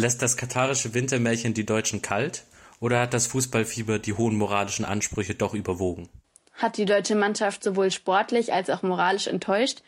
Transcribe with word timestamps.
Lässt 0.00 0.22
das 0.22 0.38
katarische 0.38 0.94
Wintermärchen 0.94 1.52
die 1.52 1.66
Deutschen 1.66 2.00
kalt 2.00 2.44
oder 2.80 3.00
hat 3.00 3.12
das 3.12 3.26
Fußballfieber 3.26 3.98
die 3.98 4.14
hohen 4.14 4.34
moralischen 4.34 4.86
Ansprüche 4.86 5.34
doch 5.34 5.52
überwogen? 5.52 6.08
Hat 6.54 6.78
die 6.78 6.86
deutsche 6.86 7.14
Mannschaft 7.16 7.62
sowohl 7.62 7.90
sportlich 7.90 8.50
als 8.54 8.70
auch 8.70 8.82
moralisch 8.82 9.26
enttäuscht? 9.26 9.82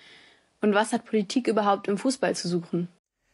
Und 0.61 0.75
was 0.75 0.93
hat 0.93 1.07
Politik 1.07 1.49
überhaupt 1.49 1.89
im 1.89 1.96
Fußball 1.96 2.37
zu 2.37 2.46
suchen? 2.46 2.89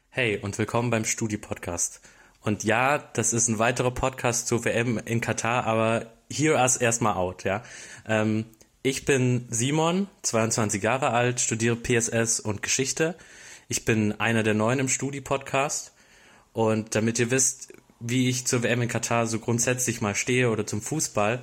Hey 0.09 0.39
und 0.39 0.57
willkommen 0.57 0.91
beim 0.91 1.05
Studi-Podcast. 1.05 2.01
Und 2.43 2.63
ja, 2.63 2.99
das 2.99 3.33
ist 3.33 3.49
ein 3.49 3.59
weiterer 3.59 3.91
Podcast 3.91 4.47
zur 4.47 4.65
WM 4.65 4.99
in 5.05 5.21
Katar, 5.21 5.65
aber 5.65 6.07
hear 6.31 6.61
us 6.61 6.77
erstmal 6.77 7.15
out, 7.15 7.43
ja. 7.43 7.65
Ähm, 8.07 8.45
ich 8.85 9.05
bin 9.05 9.49
Simon, 9.51 10.07
22 10.23 10.81
Jahre 10.81 11.11
alt, 11.11 11.41
studiere 11.41 11.75
PSS 11.75 12.39
und 12.39 12.63
Geschichte. 12.63 13.17
Ich 13.67 13.85
bin 13.85 14.21
einer 14.21 14.45
der 14.45 14.55
Neuen 14.55 14.79
im 14.79 14.89
Studi-Podcast. 14.89 15.93
Und 16.59 16.97
damit 16.97 17.21
ihr 17.21 17.31
wisst, 17.31 17.73
wie 18.01 18.29
ich 18.29 18.45
zur 18.45 18.65
WM 18.65 18.83
in 18.83 18.89
Katar 18.89 19.29
so 19.29 19.39
grundsätzlich 19.39 20.01
mal 20.01 20.17
stehe 20.17 20.51
oder 20.51 20.67
zum 20.67 20.83
Fußball, 20.83 21.41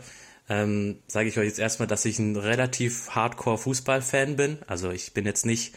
ähm, 0.50 1.00
sage 1.08 1.30
ich 1.30 1.40
euch 1.40 1.46
jetzt 1.46 1.60
erstmal, 1.60 1.88
dass 1.88 2.04
ich 2.04 2.20
ein 2.20 2.36
relativ 2.36 3.12
Hardcore-Fußball-Fan 3.12 4.36
bin. 4.36 4.58
Also 4.68 4.92
ich 4.92 5.14
bin 5.14 5.26
jetzt 5.26 5.46
nicht 5.46 5.74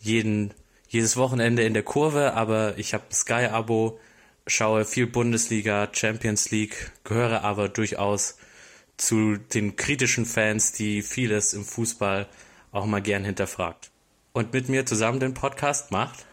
jeden, 0.00 0.54
jedes 0.88 1.18
Wochenende 1.18 1.62
in 1.62 1.74
der 1.74 1.82
Kurve, 1.82 2.32
aber 2.32 2.78
ich 2.78 2.94
habe 2.94 3.04
Sky-Abo, 3.12 4.00
schaue 4.46 4.86
viel 4.86 5.06
Bundesliga, 5.06 5.90
Champions 5.92 6.50
League, 6.50 6.90
gehöre 7.04 7.44
aber 7.44 7.68
durchaus 7.68 8.38
zu 8.96 9.36
den 9.36 9.76
kritischen 9.76 10.24
Fans, 10.24 10.72
die 10.72 11.02
vieles 11.02 11.52
im 11.52 11.66
Fußball 11.66 12.28
auch 12.72 12.86
mal 12.86 13.02
gern 13.02 13.26
hinterfragt. 13.26 13.90
Und 14.32 14.54
mit 14.54 14.70
mir 14.70 14.86
zusammen 14.86 15.20
den 15.20 15.34
Podcast 15.34 15.90
macht 15.90 16.24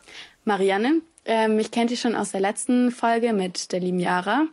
Marianne. 0.48 1.02
Ähm, 1.28 1.60
ich 1.60 1.72
kenne 1.72 1.88
dich 1.88 2.00
schon 2.00 2.16
aus 2.16 2.32
der 2.32 2.40
letzten 2.40 2.90
Folge 2.90 3.34
mit 3.34 3.74
der 3.74 3.82
lieben 3.82 4.00
Jara. 4.00 4.48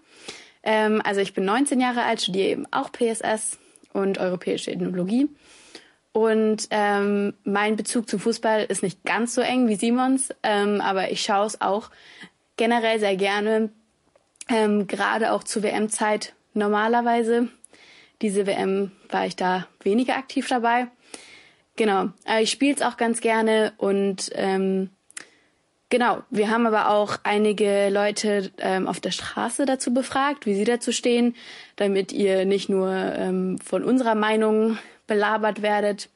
Ähm, 0.65 1.01
also 1.05 1.21
ich 1.21 1.33
bin 1.33 1.45
19 1.45 1.81
Jahre 1.81 2.03
alt, 2.03 2.21
studiere 2.21 2.49
eben 2.49 2.67
auch 2.73 2.91
PSS 2.91 3.59
und 3.93 4.19
europäische 4.19 4.73
Ethnologie. 4.73 5.29
Und 6.13 6.69
ähm, 6.71 7.35
mein 7.45 7.77
Bezug 7.77 8.09
zum 8.09 8.19
Fußball 8.19 8.65
ist 8.65 8.83
nicht 8.83 9.05
ganz 9.05 9.35
so 9.35 9.41
eng 9.41 9.69
wie 9.69 9.77
Simons, 9.77 10.31
ähm, 10.43 10.81
aber 10.81 11.11
ich 11.11 11.23
schaue 11.23 11.47
es 11.47 11.61
auch 11.61 11.91
generell 12.57 12.99
sehr 12.99 13.17
gerne, 13.17 13.71
ähm, 14.49 14.87
gerade 14.87 15.33
auch 15.33 15.45
zur 15.45 15.63
WM-Zeit 15.63 16.35
normalerweise. 16.55 17.49
Diese 18.21 18.47
WM 18.47 18.91
war 19.11 19.27
ich 19.27 19.37
da 19.37 19.67
weniger 19.83 20.17
aktiv 20.17 20.49
dabei. 20.49 20.89
Genau, 21.77 22.11
ich 22.41 22.53
spiele 22.53 22.75
es 22.75 22.83
auch 22.83 22.97
ganz 22.97 23.21
gerne 23.21 23.73
und 23.79 24.31
ähm, 24.35 24.91
genau, 25.95 26.25
wir 26.29 26.51
haben 26.51 26.67
aber 26.67 26.91
auch 26.91 27.19
einige 27.23 27.89
Leute 27.89 28.51
ähm, 28.59 28.89
auf 28.89 28.99
der 28.99 29.13
Straße 29.13 29.65
dazu 29.65 29.95
befragt, 29.95 30.45
wie 30.45 30.57
sie 30.57 30.65
dazu 30.65 30.91
stehen, 30.91 31.37
damit 31.77 32.11
ihr 32.11 32.47
nicht 32.47 32.69
nur 32.69 32.91
ähm, 32.91 33.61
von 33.61 33.85
unserer 33.85 34.17
Meinung 34.17 34.77
belabert 35.07 35.63
werdet. 35.63 36.09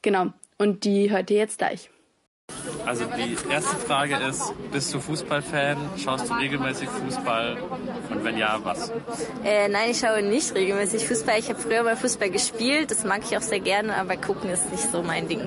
Genau, 0.00 0.32
und 0.56 0.84
die 0.84 1.10
hört 1.10 1.30
ihr 1.30 1.36
jetzt 1.36 1.58
gleich. 1.58 1.90
Also 2.86 3.04
die 3.04 3.36
erste 3.52 3.76
Frage 3.76 4.16
ist, 4.26 4.54
bist 4.72 4.94
du 4.94 5.00
Fußballfan? 5.00 5.76
Schaust 6.02 6.30
du 6.30 6.34
regelmäßig 6.34 6.88
Fußball? 6.88 7.58
Und 8.08 8.24
wenn 8.24 8.38
ja, 8.38 8.58
was? 8.64 8.90
Äh, 9.44 9.68
nein, 9.68 9.90
ich 9.90 9.98
schaue 9.98 10.22
nicht 10.22 10.54
regelmäßig 10.54 11.06
Fußball. 11.06 11.38
Ich 11.38 11.50
habe 11.50 11.60
früher 11.60 11.82
mal 11.82 11.94
Fußball 11.94 12.30
gespielt, 12.30 12.90
das 12.90 13.04
mag 13.04 13.20
ich 13.22 13.36
auch 13.36 13.42
sehr 13.42 13.60
gerne, 13.60 13.94
aber 13.96 14.16
gucken 14.16 14.48
ist 14.48 14.72
nicht 14.72 14.90
so 14.90 15.02
mein 15.02 15.28
Ding. 15.28 15.46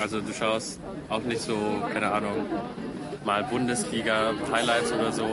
Also 0.00 0.20
du 0.20 0.32
schaust 0.32 0.78
auch 1.08 1.22
nicht 1.22 1.42
so, 1.42 1.56
keine 1.92 2.12
Ahnung, 2.12 2.46
mal 3.24 3.44
Bundesliga, 3.44 4.32
Highlights 4.50 4.92
oder 4.92 5.12
so? 5.12 5.26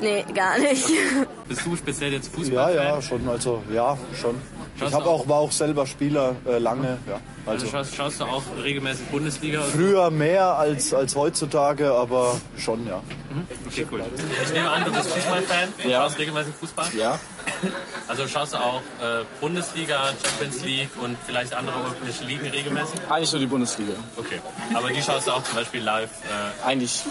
Nee, 0.00 0.24
gar 0.34 0.58
nicht. 0.58 0.86
Bist 1.48 1.66
du 1.66 1.76
speziell 1.76 2.12
jetzt 2.12 2.34
Fußball? 2.34 2.74
Ja, 2.74 2.84
ja, 2.84 3.02
schon. 3.02 3.28
Also 3.28 3.62
ja, 3.72 3.96
schon. 4.20 4.36
Ich 4.76 4.92
hab 4.92 5.06
auch, 5.06 5.28
war 5.28 5.36
auch 5.36 5.52
selber 5.52 5.86
Spieler 5.86 6.34
äh, 6.46 6.58
lange. 6.58 6.98
Ja. 7.06 7.20
Also, 7.44 7.66
also 7.66 7.66
schaust, 7.66 7.94
schaust, 7.94 8.20
du 8.20 8.24
auch 8.24 8.42
regelmäßig 8.62 9.06
Bundesliga? 9.06 9.60
Früher 9.62 10.10
mehr 10.10 10.56
als, 10.56 10.94
als 10.94 11.14
heutzutage, 11.16 11.92
aber 11.92 12.36
schon, 12.56 12.86
ja. 12.86 12.98
Mhm. 13.30 13.46
Okay, 13.66 13.86
cool. 13.90 14.02
Ich 14.44 14.52
nehme 14.52 14.70
an, 14.70 14.84
du 14.84 14.92
bist 14.92 15.08
Fußballfan. 15.08 15.68
Du 15.82 15.88
ja. 15.88 16.02
schaust 16.02 16.18
regelmäßig 16.18 16.54
Fußball? 16.54 16.86
Ja. 16.96 17.18
Also 18.08 18.26
schaust 18.28 18.52
du 18.52 18.58
auch 18.58 18.80
äh, 19.00 19.24
Bundesliga, 19.40 20.12
Champions 20.22 20.64
League 20.64 20.90
und 21.00 21.16
vielleicht 21.24 21.54
andere 21.54 21.76
europäische 21.82 22.24
Ligen 22.24 22.46
regelmäßig? 22.46 23.00
Eigentlich 23.08 23.32
nur 23.32 23.40
die 23.40 23.46
Bundesliga. 23.46 23.94
Okay. 24.16 24.40
Aber 24.74 24.90
die 24.90 25.00
schaust 25.00 25.28
du 25.28 25.30
auch 25.30 25.42
zum 25.42 25.54
Beispiel 25.54 25.80
live? 25.82 26.10
Äh 26.24 26.66
Eigentlich 26.66 27.04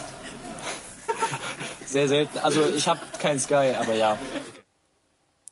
sehr 1.85 2.07
selten. 2.07 2.37
Also 2.39 2.61
ich 2.75 2.87
habe 2.87 2.99
kein 3.19 3.39
Sky, 3.39 3.73
aber 3.79 3.95
ja. 3.95 4.17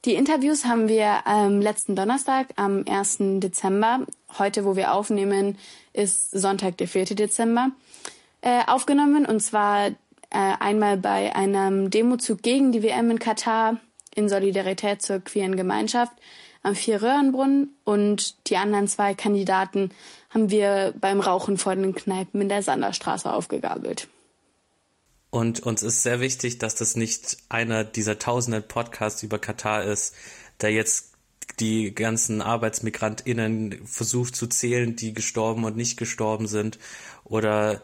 Die 0.05 0.13
Interviews 0.13 0.65
haben 0.65 0.87
wir 0.87 1.27
am 1.27 1.61
letzten 1.61 1.95
Donnerstag, 1.95 2.47
am 2.55 2.85
1. 2.87 3.17
Dezember, 3.39 4.05
heute 4.37 4.63
wo 4.63 4.75
wir 4.75 4.93
aufnehmen, 4.93 5.57
ist 5.93 6.31
Sonntag, 6.31 6.77
der 6.77 6.87
4. 6.87 7.15
Dezember, 7.15 7.71
äh, 8.41 8.61
aufgenommen. 8.67 9.25
Und 9.25 9.41
zwar 9.41 9.87
äh, 9.87 9.93
einmal 10.29 10.95
bei 10.97 11.35
einem 11.35 11.89
Demozug 11.89 12.41
gegen 12.41 12.71
die 12.71 12.81
WM 12.81 13.11
in 13.11 13.19
Katar 13.19 13.77
in 14.15 14.29
Solidarität 14.29 15.01
zur 15.01 15.19
queeren 15.19 15.55
Gemeinschaft 15.55 16.13
am 16.61 16.75
Vier-Röhrenbrunnen 16.75 17.75
und 17.85 18.47
die 18.49 18.57
anderen 18.57 18.87
zwei 18.87 19.13
Kandidaten 19.13 19.91
haben 20.29 20.49
wir 20.49 20.93
beim 20.99 21.21
Rauchen 21.21 21.57
vor 21.57 21.75
den 21.75 21.95
Kneipen 21.95 22.41
in 22.41 22.49
der 22.49 22.63
Sanderstraße 22.63 23.31
aufgegabelt. 23.31 24.07
Und 25.29 25.61
uns 25.61 25.83
ist 25.83 26.03
sehr 26.03 26.19
wichtig, 26.19 26.57
dass 26.57 26.75
das 26.75 26.95
nicht 26.95 27.37
einer 27.49 27.83
dieser 27.83 28.19
tausenden 28.19 28.63
Podcasts 28.63 29.23
über 29.23 29.37
Katar 29.37 29.83
ist, 29.83 30.15
der 30.59 30.71
jetzt 30.71 31.13
die 31.59 31.93
ganzen 31.93 32.41
ArbeitsmigrantInnen 32.41 33.85
versucht 33.85 34.35
zu 34.35 34.47
zählen, 34.47 34.95
die 34.95 35.13
gestorben 35.13 35.65
und 35.65 35.77
nicht 35.77 35.97
gestorben 35.97 36.47
sind 36.47 36.79
oder 37.23 37.81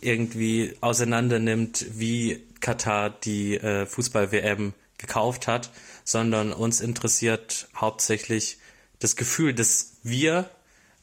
irgendwie 0.00 0.74
auseinander 0.80 1.38
nimmt, 1.38 1.86
wie 1.98 2.42
Katar 2.60 3.10
die 3.10 3.56
äh, 3.56 3.86
Fußball-WM 3.86 4.74
gekauft 5.02 5.46
hat, 5.46 5.70
sondern 6.04 6.54
uns 6.54 6.80
interessiert 6.80 7.68
hauptsächlich 7.76 8.58
das 8.98 9.16
Gefühl, 9.16 9.52
dass 9.52 9.98
wir 10.02 10.48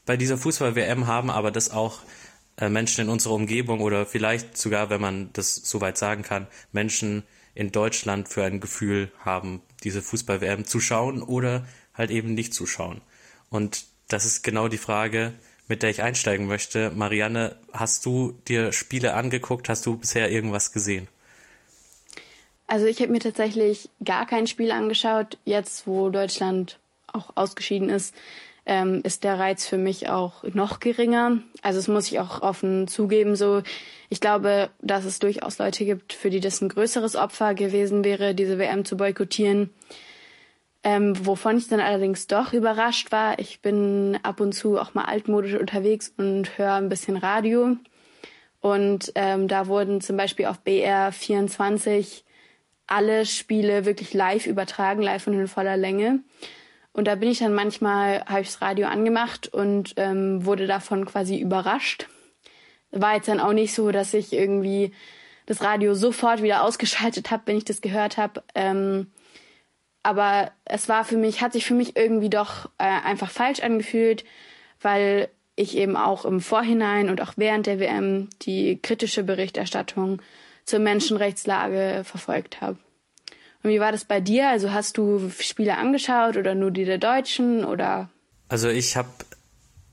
bei 0.04 0.16
dieser 0.16 0.38
Fußball-WM 0.38 1.06
haben, 1.06 1.30
aber 1.30 1.52
das 1.52 1.70
auch 1.70 2.00
äh, 2.56 2.68
Menschen 2.68 3.02
in 3.02 3.08
unserer 3.08 3.34
Umgebung 3.34 3.80
oder 3.80 4.06
vielleicht 4.06 4.56
sogar, 4.56 4.90
wenn 4.90 5.00
man 5.00 5.32
das 5.32 5.54
soweit 5.54 5.96
sagen 5.96 6.22
kann, 6.22 6.48
Menschen 6.72 7.22
in 7.54 7.70
Deutschland 7.72 8.28
für 8.28 8.44
ein 8.44 8.60
Gefühl 8.60 9.12
haben, 9.20 9.62
diese 9.84 10.02
Fußball-WM 10.02 10.64
zu 10.64 10.80
schauen 10.80 11.22
oder 11.22 11.66
halt 11.94 12.10
eben 12.10 12.34
nicht 12.34 12.54
zu 12.54 12.66
schauen. 12.66 13.00
Und 13.50 13.84
das 14.08 14.24
ist 14.24 14.42
genau 14.42 14.68
die 14.68 14.78
Frage, 14.78 15.34
mit 15.68 15.82
der 15.82 15.90
ich 15.90 16.02
einsteigen 16.02 16.46
möchte. 16.46 16.90
Marianne, 16.90 17.56
hast 17.72 18.04
du 18.04 18.32
dir 18.48 18.72
Spiele 18.72 19.14
angeguckt? 19.14 19.68
Hast 19.68 19.86
du 19.86 19.96
bisher 19.96 20.30
irgendwas 20.30 20.72
gesehen? 20.72 21.06
Also 22.70 22.86
ich 22.86 23.00
habe 23.00 23.10
mir 23.10 23.18
tatsächlich 23.18 23.90
gar 24.04 24.26
kein 24.26 24.46
Spiel 24.46 24.70
angeschaut, 24.70 25.38
jetzt 25.44 25.86
wo 25.86 26.08
Deutschland 26.08 26.78
auch 27.12 27.30
ausgeschieden 27.34 27.88
ist 27.88 28.14
ähm, 28.66 29.00
ist 29.02 29.24
der 29.24 29.38
Reiz 29.38 29.66
für 29.66 29.78
mich 29.78 30.08
auch 30.08 30.44
noch 30.44 30.78
geringer. 30.80 31.38
Also 31.60 31.78
es 31.78 31.88
muss 31.88 32.06
ich 32.06 32.20
auch 32.20 32.42
offen 32.42 32.86
zugeben. 32.86 33.34
So, 33.34 33.62
ich 34.08 34.20
glaube, 34.20 34.70
dass 34.80 35.04
es 35.04 35.18
durchaus 35.18 35.58
Leute 35.58 35.84
gibt, 35.84 36.12
für 36.12 36.30
die 36.30 36.38
das 36.38 36.60
ein 36.60 36.68
größeres 36.68 37.16
Opfer 37.16 37.54
gewesen 37.54 38.04
wäre, 38.04 38.34
diese 38.34 38.58
WM 38.58 38.84
zu 38.84 38.96
boykottieren. 38.96 39.70
Ähm, 40.82 41.26
wovon 41.26 41.58
ich 41.58 41.68
dann 41.68 41.80
allerdings 41.80 42.26
doch 42.26 42.52
überrascht 42.52 43.12
war. 43.12 43.38
Ich 43.38 43.60
bin 43.60 44.18
ab 44.22 44.40
und 44.40 44.52
zu 44.52 44.78
auch 44.78 44.94
mal 44.94 45.04
altmodisch 45.04 45.54
unterwegs 45.54 46.12
und 46.16 46.56
höre 46.56 46.74
ein 46.74 46.88
bisschen 46.88 47.16
Radio. 47.16 47.76
Und 48.60 49.10
ähm, 49.14 49.48
da 49.48 49.66
wurden 49.66 50.00
zum 50.00 50.16
Beispiel 50.16 50.46
auf 50.46 50.60
BR 50.60 51.12
24 51.12 52.24
alle 52.90 53.24
Spiele 53.24 53.84
wirklich 53.84 54.12
live 54.14 54.46
übertragen, 54.46 55.02
live 55.02 55.26
und 55.26 55.34
in 55.34 55.48
voller 55.48 55.76
Länge. 55.76 56.20
Und 56.92 57.06
da 57.06 57.14
bin 57.14 57.30
ich 57.30 57.38
dann 57.38 57.54
manchmal, 57.54 58.24
habe 58.26 58.40
ich 58.40 58.48
das 58.48 58.60
Radio 58.60 58.88
angemacht 58.88 59.48
und 59.48 59.94
ähm, 59.96 60.44
wurde 60.44 60.66
davon 60.66 61.06
quasi 61.06 61.38
überrascht. 61.38 62.08
War 62.90 63.14
jetzt 63.14 63.28
dann 63.28 63.40
auch 63.40 63.52
nicht 63.52 63.74
so, 63.74 63.92
dass 63.92 64.12
ich 64.12 64.32
irgendwie 64.32 64.92
das 65.46 65.62
Radio 65.62 65.94
sofort 65.94 66.42
wieder 66.42 66.64
ausgeschaltet 66.64 67.30
habe, 67.30 67.44
wenn 67.46 67.56
ich 67.56 67.64
das 67.64 67.80
gehört 67.80 68.16
habe. 68.16 68.42
Ähm, 68.54 69.12
aber 70.02 70.50
es 70.64 70.88
war 70.88 71.04
für 71.04 71.16
mich, 71.16 71.42
hat 71.42 71.52
sich 71.52 71.66
für 71.66 71.74
mich 71.74 71.96
irgendwie 71.96 72.30
doch 72.30 72.66
äh, 72.78 72.84
einfach 72.84 73.30
falsch 73.30 73.60
angefühlt, 73.60 74.24
weil 74.80 75.28
ich 75.54 75.76
eben 75.76 75.96
auch 75.96 76.24
im 76.24 76.40
Vorhinein 76.40 77.10
und 77.10 77.20
auch 77.20 77.34
während 77.36 77.66
der 77.66 77.78
WM 77.78 78.28
die 78.42 78.80
kritische 78.80 79.22
Berichterstattung 79.22 80.22
zur 80.64 80.78
Menschenrechtslage 80.78 82.02
verfolgt 82.04 82.60
habe. 82.60 82.78
Und 83.62 83.70
wie 83.70 83.80
war 83.80 83.92
das 83.92 84.04
bei 84.04 84.20
dir? 84.20 84.48
Also 84.48 84.72
hast 84.72 84.96
du 84.96 85.30
Spiele 85.38 85.76
angeschaut 85.76 86.36
oder 86.36 86.54
nur 86.54 86.70
die 86.70 86.84
der 86.84 86.98
Deutschen 86.98 87.64
oder? 87.64 88.08
Also 88.48 88.68
ich 88.68 88.96
habe 88.96 89.10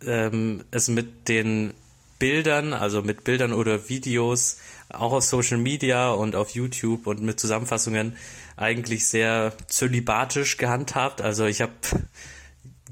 ähm, 0.05 0.63
es 0.71 0.87
mit 0.87 1.27
den 1.27 1.73
Bildern, 2.19 2.73
also 2.73 3.01
mit 3.01 3.23
Bildern 3.23 3.53
oder 3.53 3.89
Videos, 3.89 4.57
auch 4.89 5.11
auf 5.11 5.23
Social 5.23 5.57
Media 5.57 6.11
und 6.11 6.35
auf 6.35 6.51
YouTube 6.51 7.07
und 7.07 7.21
mit 7.21 7.39
Zusammenfassungen 7.39 8.15
eigentlich 8.55 9.07
sehr 9.07 9.53
zölibatisch 9.67 10.57
gehandhabt. 10.57 11.21
Also 11.21 11.45
ich 11.45 11.61
habe 11.61 11.73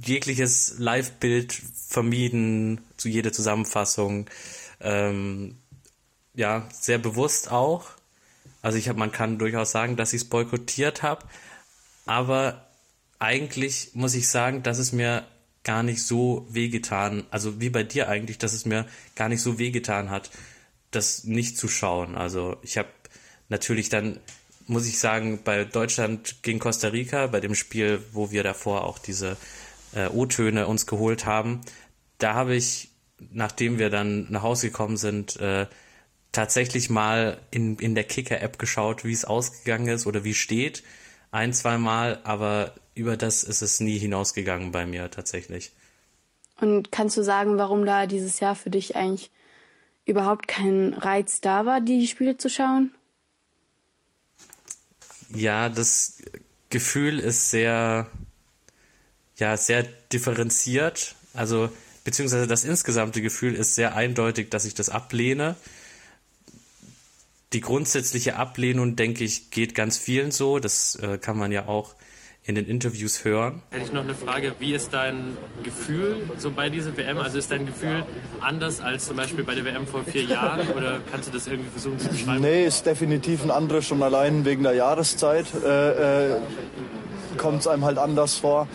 jegliches 0.03 0.75
Live-Bild 0.77 1.53
vermieden, 1.87 2.81
zu 2.97 3.09
jeder 3.09 3.31
Zusammenfassung. 3.31 4.27
Ähm, 4.81 5.57
ja, 6.35 6.67
sehr 6.71 6.97
bewusst 6.97 7.51
auch. 7.51 7.91
Also 8.61 8.77
ich 8.77 8.89
habe, 8.89 8.99
man 8.99 9.11
kann 9.11 9.37
durchaus 9.37 9.71
sagen, 9.71 9.95
dass 9.95 10.13
ich 10.13 10.23
es 10.23 10.29
boykottiert 10.29 11.03
habe, 11.03 11.25
aber 12.05 12.67
eigentlich 13.19 13.91
muss 13.93 14.15
ich 14.15 14.27
sagen, 14.27 14.63
dass 14.63 14.77
es 14.77 14.91
mir 14.91 15.25
gar 15.63 15.83
nicht 15.83 16.03
so 16.03 16.47
wehgetan, 16.49 17.25
also 17.31 17.59
wie 17.59 17.69
bei 17.69 17.83
dir 17.83 18.07
eigentlich, 18.07 18.37
dass 18.37 18.53
es 18.53 18.65
mir 18.65 18.85
gar 19.15 19.29
nicht 19.29 19.41
so 19.41 19.57
wehgetan 19.59 20.09
hat, 20.09 20.29
das 20.91 21.23
nicht 21.23 21.57
zu 21.57 21.67
schauen. 21.67 22.15
Also 22.15 22.57
ich 22.61 22.77
habe 22.77 22.89
natürlich 23.49 23.89
dann, 23.89 24.19
muss 24.67 24.87
ich 24.87 24.99
sagen, 24.99 25.39
bei 25.43 25.65
Deutschland 25.65 26.43
gegen 26.43 26.59
Costa 26.59 26.89
Rica, 26.89 27.27
bei 27.27 27.41
dem 27.41 27.55
Spiel, 27.55 28.01
wo 28.13 28.31
wir 28.31 28.43
davor 28.43 28.85
auch 28.85 28.99
diese 28.99 29.37
äh, 29.93 30.07
O-Töne 30.07 30.67
uns 30.67 30.85
geholt 30.85 31.25
haben, 31.25 31.61
da 32.19 32.33
habe 32.33 32.55
ich, 32.55 32.89
nachdem 33.31 33.79
wir 33.79 33.89
dann 33.89 34.27
nach 34.31 34.43
Hause 34.43 34.67
gekommen 34.67 34.97
sind, 34.97 35.37
äh, 35.37 35.67
tatsächlich 36.35 36.89
mal 36.89 37.39
in, 37.49 37.77
in 37.77 37.95
der 37.95 38.03
Kicker-App 38.03 38.59
geschaut, 38.59 39.05
wie 39.05 39.13
es 39.13 39.25
ausgegangen 39.25 39.87
ist 39.87 40.05
oder 40.05 40.23
wie 40.23 40.33
steht. 40.33 40.83
Ein, 41.31 41.53
zwei 41.53 41.77
Mal, 41.77 42.19
aber 42.23 42.75
über 42.93 43.17
das 43.17 43.43
ist 43.43 43.61
es 43.61 43.79
nie 43.79 43.97
hinausgegangen 43.97 44.71
bei 44.71 44.85
mir 44.85 45.09
tatsächlich. 45.09 45.71
Und 46.59 46.91
kannst 46.91 47.17
du 47.17 47.23
sagen, 47.23 47.57
warum 47.57 47.85
da 47.85 48.05
dieses 48.05 48.39
Jahr 48.39 48.55
für 48.55 48.69
dich 48.69 48.95
eigentlich 48.95 49.31
überhaupt 50.05 50.47
kein 50.47 50.93
Reiz 50.93 51.41
da 51.41 51.65
war, 51.65 51.81
die 51.81 52.07
Spiele 52.07 52.37
zu 52.37 52.49
schauen? 52.49 52.91
Ja, 55.33 55.69
das 55.69 56.21
Gefühl 56.69 57.19
ist 57.19 57.49
sehr, 57.49 58.07
ja, 59.37 59.57
sehr 59.57 59.83
differenziert. 60.11 61.15
Also, 61.33 61.69
beziehungsweise 62.03 62.47
das 62.47 62.63
insgesamte 62.63 63.21
Gefühl 63.21 63.55
ist 63.55 63.75
sehr 63.75 63.95
eindeutig, 63.95 64.49
dass 64.49 64.65
ich 64.65 64.75
das 64.75 64.89
ablehne 64.89 65.55
die 67.53 67.61
grundsätzliche 67.61 68.35
Ablehnung, 68.35 68.95
denke 68.95 69.23
ich, 69.23 69.51
geht 69.51 69.75
ganz 69.75 69.97
vielen 69.97 70.31
so. 70.31 70.59
Das 70.59 70.95
äh, 70.95 71.17
kann 71.17 71.37
man 71.37 71.51
ja 71.51 71.67
auch 71.67 71.95
in 72.47 72.53
den 72.53 72.67
Interviews 72.67 73.23
hören. 73.23 73.63
Hätte 73.71 73.85
ich 73.85 73.91
noch 73.91 74.03
eine 74.03 74.13
Frage, 74.13 74.53
wie 74.59 74.75
ist 74.75 74.93
dein 74.93 75.35
Gefühl 75.63 76.17
so 76.37 76.51
bei 76.51 76.69
dieser 76.69 76.95
WM? 76.95 77.17
Also 77.17 77.39
ist 77.39 77.49
dein 77.49 77.65
Gefühl 77.65 78.05
anders 78.39 78.81
als 78.81 79.07
zum 79.07 79.17
Beispiel 79.17 79.43
bei 79.43 79.55
der 79.55 79.65
WM 79.65 79.87
vor 79.87 80.03
vier 80.03 80.23
Jahren 80.23 80.67
oder 80.69 80.99
kannst 81.11 81.27
du 81.27 81.31
das 81.31 81.47
irgendwie 81.47 81.71
versuchen 81.71 81.97
zu 81.97 82.07
beschreiben? 82.07 82.41
Nee, 82.41 82.65
ist 82.65 82.85
definitiv 82.85 83.43
ein 83.43 83.49
anderes, 83.49 83.87
schon 83.87 84.03
allein 84.03 84.45
wegen 84.45 84.61
der 84.61 84.73
Jahreszeit 84.73 85.47
äh, 85.63 86.33
äh, 86.33 86.37
kommt 87.37 87.61
es 87.61 87.67
einem 87.67 87.83
halt 87.83 87.97
anders 87.97 88.37
vor. 88.37 88.67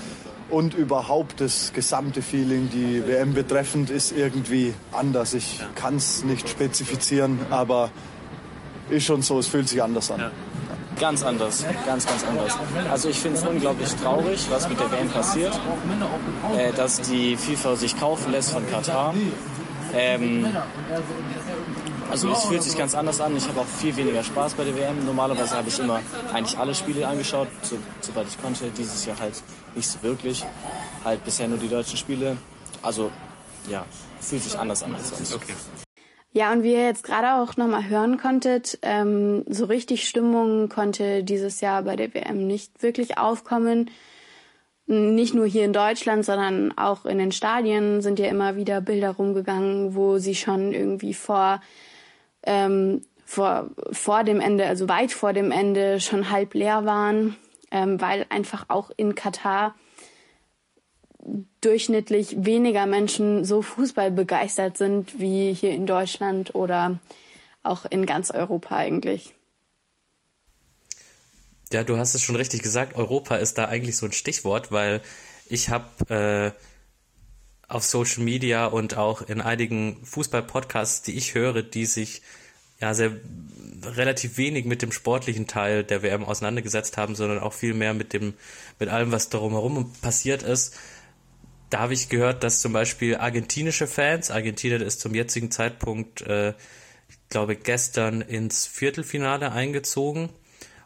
Und 0.49 0.75
überhaupt 0.75 1.41
das 1.41 1.73
gesamte 1.73 2.23
Feeling, 2.23 2.71
die 2.71 3.07
WM 3.07 3.35
betreffend, 3.35 3.89
ist 3.89 4.11
irgendwie 4.11 4.75
anders. 4.91 5.33
Ich 5.35 5.61
kann 5.77 5.95
es 5.95 6.25
nicht 6.25 6.49
spezifizieren, 6.49 7.39
aber 7.51 7.93
ist 8.91 9.05
schon 9.05 9.23
so, 9.23 9.39
es 9.39 9.47
fühlt 9.47 9.69
sich 9.69 9.83
anders 9.83 10.11
an. 10.11 10.21
Ja. 10.21 10.31
Ganz 10.99 11.23
anders, 11.23 11.65
ganz, 11.87 12.07
ganz 12.07 12.25
anders. 12.25 12.59
Also 12.91 13.09
ich 13.09 13.19
finde 13.19 13.39
es 13.39 13.47
unglaublich 13.47 13.89
traurig, 13.95 14.47
was 14.51 14.69
mit 14.69 14.79
der 14.79 14.93
WM 14.93 15.09
passiert, 15.09 15.59
äh, 16.59 16.73
dass 16.73 17.01
die 17.01 17.37
FIFA 17.37 17.77
sich 17.77 17.99
kaufen 17.99 18.33
lässt 18.33 18.51
von 18.51 18.69
Katar. 18.71 19.15
Ähm, 19.95 20.47
also 22.11 22.31
es 22.33 22.45
fühlt 22.45 22.63
sich 22.63 22.77
ganz 22.77 22.95
anders 22.95 23.21
an. 23.21 23.37
Ich 23.37 23.49
habe 23.49 23.61
auch 23.61 23.67
viel 23.67 23.97
weniger 23.97 24.23
Spaß 24.23 24.55
bei 24.55 24.65
der 24.65 24.77
WM. 24.77 25.07
Normalerweise 25.07 25.57
habe 25.57 25.69
ich 25.69 25.79
immer 25.79 26.01
eigentlich 26.33 26.59
alle 26.59 26.75
Spiele 26.75 27.07
angeschaut, 27.07 27.49
so, 27.63 27.79
soweit 28.01 28.27
ich 28.29 28.41
konnte. 28.43 28.69
Dieses 28.77 29.07
Jahr 29.07 29.19
halt 29.21 29.35
nicht 29.75 29.89
so 29.89 30.03
wirklich. 30.03 30.45
Halt 31.05 31.25
bisher 31.25 31.49
nur 31.49 31.59
die 31.59 31.69
deutschen 31.69 31.97
Spiele. 31.97 32.37
Also 32.83 33.11
ja, 33.69 33.85
fühlt 34.21 34.43
sich 34.43 34.59
anders 34.59 34.83
an 34.83 34.95
als 34.95 35.11
sonst. 35.11 35.35
Okay. 35.35 35.55
Ja, 36.33 36.53
und 36.53 36.63
wie 36.63 36.73
ihr 36.73 36.85
jetzt 36.85 37.03
gerade 37.03 37.43
auch 37.43 37.57
nochmal 37.57 37.89
hören 37.89 38.17
konntet, 38.17 38.79
ähm, 38.83 39.45
so 39.49 39.65
richtig 39.65 40.09
Stimmung 40.09 40.69
konnte 40.69 41.25
dieses 41.25 41.61
Jahr 41.61 41.83
bei 41.83 41.97
der 41.97 42.15
WM 42.15 42.47
nicht 42.47 42.83
wirklich 42.85 43.19
aufkommen. 43.19 43.91
Nicht 44.87 45.35
nur 45.35 45.47
hier 45.47 45.65
in 45.65 45.73
Deutschland, 45.73 46.25
sondern 46.25 46.77
auch 46.79 47.05
in 47.05 47.19
den 47.19 47.33
Stadien 47.33 48.01
sind 48.01 48.21
ja 48.21 48.27
immer 48.27 48.55
wieder 48.55 48.81
Bilder 48.81 49.11
rumgegangen, 49.11 49.97
wo 49.97 50.19
sie 50.19 50.37
schon 50.37 50.73
irgendwie 50.73 51.15
vor, 51.15 51.61
ähm, 52.45 53.03
vor, 53.25 53.71
vor 53.91 54.23
dem 54.23 54.41
Ende, 54.41 54.67
also 54.67 54.89
weit 54.89 55.11
vor 55.11 55.33
dem 55.33 55.51
Ende 55.51 55.99
schon 56.01 56.31
halb 56.31 56.55
leer 56.55 56.85
waren, 56.85 57.37
ähm, 57.73 58.01
weil 58.01 58.27
einfach 58.31 58.67
auch 58.69 58.91
in 58.97 59.17
Katar 59.17 59.75
durchschnittlich 61.61 62.45
weniger 62.45 62.87
Menschen 62.87 63.45
so 63.45 63.63
Fußball 63.63 64.11
begeistert 64.11 64.77
sind 64.77 65.21
wie 65.21 65.53
hier 65.53 65.73
in 65.73 65.87
Deutschland 65.87 66.55
oder 66.55 66.99
auch 67.63 67.85
in 67.85 68.07
ganz 68.07 68.31
Europa 68.31 68.77
eigentlich. 68.77 69.35
Ja, 71.73 71.85
du 71.85 71.99
hast 71.99 72.15
es 72.15 72.23
schon 72.23 72.37
richtig 72.37 72.63
gesagt. 72.63 72.97
Europa 72.97 73.37
ist 73.37 73.59
da 73.59 73.67
eigentlich 73.67 73.97
so 73.97 74.07
ein 74.07 74.13
Stichwort, 74.13 74.73
weil 74.73 75.03
ich 75.47 75.69
habe 75.69 76.55
äh, 76.59 77.71
auf 77.71 77.85
Social 77.85 78.25
Media 78.25 78.67
und 78.67 78.97
auch 78.97 79.23
in 79.23 79.41
einigen 79.41 80.05
Fußball-Podcasts, 80.05 81.03
die 81.03 81.17
ich 81.17 81.35
höre, 81.35 81.63
die 81.63 81.87
sich 81.87 82.23
ja 82.81 82.95
sehr 82.95 83.13
relativ 83.85 84.37
wenig 84.37 84.65
mit 84.65 84.83
dem 84.83 84.91
sportlichen 84.91 85.47
Teil 85.47 85.85
der 85.85 86.03
WM 86.03 86.25
auseinandergesetzt 86.25 86.97
haben, 86.97 87.15
sondern 87.15 87.39
auch 87.39 87.53
viel 87.53 87.75
mehr 87.75 87.95
mit 87.95 88.13
dem 88.13 88.35
mit 88.79 88.89
allem, 88.89 89.13
was 89.13 89.29
darum 89.29 89.53
herum 89.53 89.93
passiert 90.03 90.43
ist, 90.43 90.77
da 91.71 91.81
habe 91.81 91.95
ich 91.95 92.09
gehört, 92.09 92.43
dass 92.43 92.61
zum 92.61 92.73
Beispiel 92.73 93.17
argentinische 93.17 93.87
Fans, 93.87 94.31
Argentinien 94.31 94.83
ist 94.83 95.01
zum 95.01 95.15
jetzigen 95.15 95.51
Zeitpunkt, 95.53 96.21
äh, 96.23 96.51
ich 97.09 97.29
glaube, 97.29 97.55
gestern 97.57 98.21
ins 98.21 98.67
Viertelfinale 98.67 99.53
eingezogen. 99.53 100.31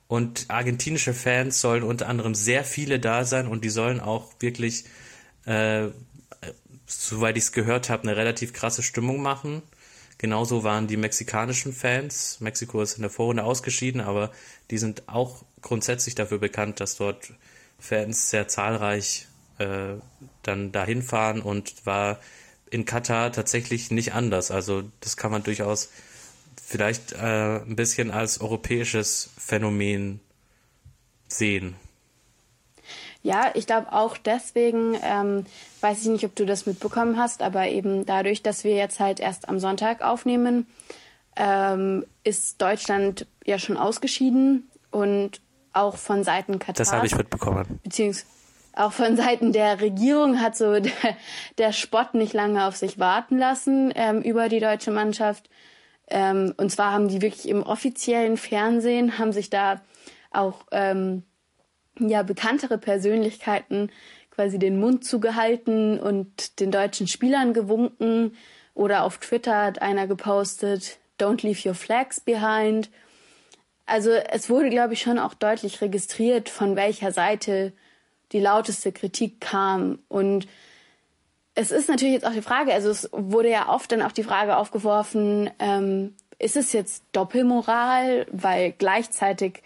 Und 0.06 0.44
argentinische 0.48 1.14
Fans 1.14 1.62
sollen 1.62 1.82
unter 1.82 2.08
anderem 2.08 2.34
sehr 2.34 2.64
viele 2.64 3.00
da 3.00 3.24
sein 3.24 3.48
und 3.48 3.64
die 3.64 3.70
sollen 3.70 4.00
auch 4.00 4.32
wirklich, 4.40 4.84
äh, 5.46 5.88
soweit 6.86 7.38
ich 7.38 7.44
es 7.44 7.52
gehört 7.52 7.88
habe, 7.88 8.02
eine 8.02 8.16
relativ 8.16 8.52
krasse 8.52 8.82
Stimmung 8.82 9.22
machen. 9.22 9.62
Genauso 10.18 10.62
waren 10.62 10.86
die 10.86 10.98
mexikanischen 10.98 11.72
Fans. 11.72 12.38
Mexiko 12.40 12.82
ist 12.82 12.96
in 12.96 13.02
der 13.02 13.10
Vorrunde 13.10 13.44
ausgeschieden, 13.44 14.02
aber 14.02 14.30
die 14.70 14.78
sind 14.78 15.08
auch 15.08 15.44
grundsätzlich 15.62 16.14
dafür 16.14 16.38
bekannt, 16.38 16.80
dass 16.80 16.96
dort 16.96 17.32
Fans 17.78 18.28
sehr 18.30 18.46
zahlreich 18.46 19.26
äh, 19.58 19.94
dann 20.42 20.72
dahin 20.72 21.02
fahren 21.02 21.40
und 21.40 21.86
war 21.86 22.18
in 22.70 22.84
Katar 22.84 23.32
tatsächlich 23.32 23.90
nicht 23.90 24.14
anders. 24.14 24.50
Also 24.50 24.82
das 25.00 25.16
kann 25.16 25.30
man 25.30 25.42
durchaus 25.42 25.90
vielleicht 26.62 27.12
äh, 27.12 27.60
ein 27.60 27.76
bisschen 27.76 28.10
als 28.10 28.40
europäisches 28.40 29.30
Phänomen 29.38 30.20
sehen. 31.28 31.76
Ja, 33.22 33.52
ich 33.54 33.66
glaube 33.66 33.92
auch 33.92 34.18
deswegen, 34.18 34.98
ähm, 35.02 35.46
weiß 35.80 36.02
ich 36.02 36.08
nicht, 36.08 36.24
ob 36.26 36.34
du 36.36 36.44
das 36.44 36.66
mitbekommen 36.66 37.18
hast, 37.18 37.42
aber 37.42 37.68
eben 37.68 38.04
dadurch, 38.04 38.42
dass 38.42 38.64
wir 38.64 38.74
jetzt 38.74 39.00
halt 39.00 39.18
erst 39.18 39.48
am 39.48 39.58
Sonntag 39.58 40.02
aufnehmen, 40.02 40.66
ähm, 41.36 42.04
ist 42.22 42.60
Deutschland 42.60 43.26
ja 43.46 43.58
schon 43.58 43.76
ausgeschieden 43.76 44.68
und 44.90 45.40
auch 45.72 45.96
von 45.96 46.22
Seiten 46.22 46.58
Katar. 46.58 46.74
Das 46.74 46.92
habe 46.92 47.06
ich 47.06 47.16
mitbekommen. 47.16 47.80
Beziehungsweise 47.82 48.26
auch 48.76 48.92
von 48.92 49.16
Seiten 49.16 49.52
der 49.52 49.80
Regierung 49.80 50.40
hat 50.40 50.56
so 50.56 50.72
der, 50.80 51.16
der 51.58 51.72
Spott 51.72 52.14
nicht 52.14 52.32
lange 52.32 52.66
auf 52.66 52.76
sich 52.76 52.98
warten 52.98 53.38
lassen 53.38 53.92
ähm, 53.94 54.22
über 54.22 54.48
die 54.48 54.60
deutsche 54.60 54.90
Mannschaft. 54.90 55.48
Ähm, 56.08 56.54
und 56.56 56.70
zwar 56.70 56.92
haben 56.92 57.08
die 57.08 57.22
wirklich 57.22 57.48
im 57.48 57.62
offiziellen 57.62 58.36
Fernsehen, 58.36 59.18
haben 59.18 59.32
sich 59.32 59.50
da 59.50 59.80
auch 60.30 60.66
ähm, 60.72 61.22
ja 61.98 62.22
bekanntere 62.22 62.78
Persönlichkeiten 62.78 63.90
quasi 64.30 64.58
den 64.58 64.78
Mund 64.78 65.04
zugehalten 65.04 65.98
und 65.98 66.60
den 66.60 66.70
deutschen 66.70 67.06
Spielern 67.06 67.54
gewunken. 67.54 68.36
Oder 68.74 69.04
auf 69.04 69.18
Twitter 69.18 69.64
hat 69.64 69.80
einer 69.80 70.06
gepostet, 70.08 70.98
Don't 71.20 71.46
leave 71.46 71.68
your 71.68 71.76
flags 71.76 72.20
behind. 72.20 72.90
Also 73.86 74.10
es 74.10 74.50
wurde, 74.50 74.70
glaube 74.70 74.94
ich, 74.94 75.02
schon 75.02 75.18
auch 75.18 75.34
deutlich 75.34 75.80
registriert, 75.80 76.48
von 76.48 76.74
welcher 76.74 77.12
Seite 77.12 77.72
die 78.34 78.40
lauteste 78.40 78.92
Kritik 78.92 79.40
kam. 79.40 80.00
Und 80.08 80.46
es 81.54 81.70
ist 81.70 81.88
natürlich 81.88 82.14
jetzt 82.14 82.26
auch 82.26 82.32
die 82.32 82.42
Frage, 82.42 82.74
also 82.74 82.90
es 82.90 83.08
wurde 83.12 83.48
ja 83.48 83.70
oft 83.70 83.90
dann 83.90 84.02
auch 84.02 84.12
die 84.12 84.24
Frage 84.24 84.58
aufgeworfen, 84.58 85.48
ähm, 85.58 86.14
ist 86.38 86.56
es 86.56 86.72
jetzt 86.72 87.04
Doppelmoral, 87.12 88.26
weil 88.30 88.72
gleichzeitig 88.72 89.62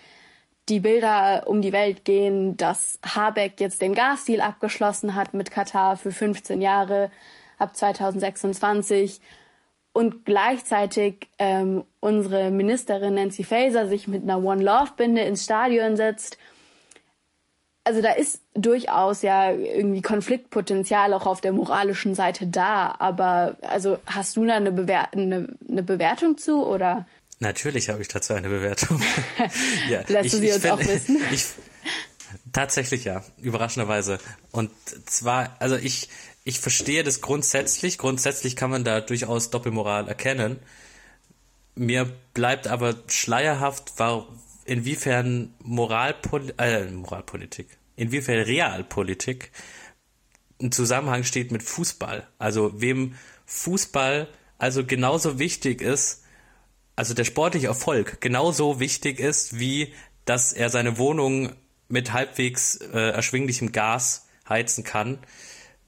die 0.68 0.80
Bilder 0.80 1.44
um 1.46 1.62
die 1.62 1.72
Welt 1.72 2.04
gehen, 2.04 2.56
dass 2.58 2.98
Habeck 3.02 3.58
jetzt 3.58 3.80
den 3.80 3.94
Gasdeal 3.94 4.42
abgeschlossen 4.42 5.14
hat 5.14 5.32
mit 5.32 5.50
Katar 5.50 5.96
für 5.96 6.12
15 6.12 6.60
Jahre 6.60 7.10
ab 7.58 7.74
2026 7.74 9.20
und 9.94 10.26
gleichzeitig 10.26 11.28
ähm, 11.38 11.84
unsere 12.00 12.50
Ministerin 12.50 13.14
Nancy 13.14 13.44
Faeser 13.44 13.88
sich 13.88 14.06
mit 14.06 14.22
einer 14.22 14.44
One 14.44 14.62
Love 14.62 14.92
Binde 14.96 15.22
ins 15.22 15.44
Stadion 15.44 15.96
setzt. 15.96 16.38
Also 17.88 18.02
da 18.02 18.12
ist 18.12 18.42
durchaus 18.52 19.22
ja 19.22 19.50
irgendwie 19.50 20.02
Konfliktpotenzial 20.02 21.14
auch 21.14 21.24
auf 21.24 21.40
der 21.40 21.52
moralischen 21.52 22.14
Seite 22.14 22.46
da. 22.46 22.94
Aber 22.98 23.56
also 23.62 23.96
hast 24.04 24.36
du 24.36 24.44
da 24.44 24.56
eine, 24.56 24.72
Bewer 24.72 25.10
eine, 25.14 25.56
eine 25.66 25.82
Bewertung 25.82 26.36
zu 26.36 26.66
oder? 26.66 27.06
Natürlich 27.40 27.88
habe 27.88 28.02
ich 28.02 28.08
dazu 28.08 28.34
eine 28.34 28.50
Bewertung. 28.50 29.00
ja, 29.88 30.00
ich, 30.00 30.32
du 30.32 30.36
sie 30.36 30.52
uns 30.52 30.60
find, 30.60 30.74
auch 30.74 30.80
wissen? 30.80 31.16
Ich, 31.32 31.46
tatsächlich 32.52 33.04
ja, 33.04 33.24
überraschenderweise. 33.38 34.18
Und 34.52 34.70
zwar, 35.06 35.56
also 35.58 35.76
ich, 35.76 36.10
ich 36.44 36.60
verstehe 36.60 37.02
das 37.04 37.22
grundsätzlich. 37.22 37.96
Grundsätzlich 37.96 38.54
kann 38.54 38.68
man 38.68 38.84
da 38.84 39.00
durchaus 39.00 39.48
Doppelmoral 39.48 40.08
erkennen. 40.08 40.58
Mir 41.74 42.12
bleibt 42.34 42.66
aber 42.66 42.96
schleierhaft, 43.06 43.98
war, 43.98 44.26
inwiefern 44.68 45.54
Moralpol 45.62 46.54
äh, 46.58 46.84
Moralpolitik, 46.90 47.66
inwiefern 47.96 48.40
Realpolitik 48.40 49.50
ein 50.60 50.72
Zusammenhang 50.72 51.24
steht 51.24 51.52
mit 51.52 51.62
Fußball. 51.62 52.26
Also 52.38 52.80
wem 52.80 53.14
Fußball 53.46 54.28
also 54.58 54.84
genauso 54.84 55.38
wichtig 55.38 55.80
ist, 55.80 56.24
also 56.96 57.14
der 57.14 57.24
sportliche 57.24 57.68
Erfolg 57.68 58.20
genauso 58.20 58.80
wichtig 58.80 59.20
ist, 59.20 59.58
wie 59.58 59.94
dass 60.24 60.52
er 60.52 60.68
seine 60.68 60.98
Wohnung 60.98 61.52
mit 61.88 62.12
halbwegs 62.12 62.76
äh, 62.76 63.10
erschwinglichem 63.10 63.72
Gas 63.72 64.26
heizen 64.48 64.84
kann 64.84 65.20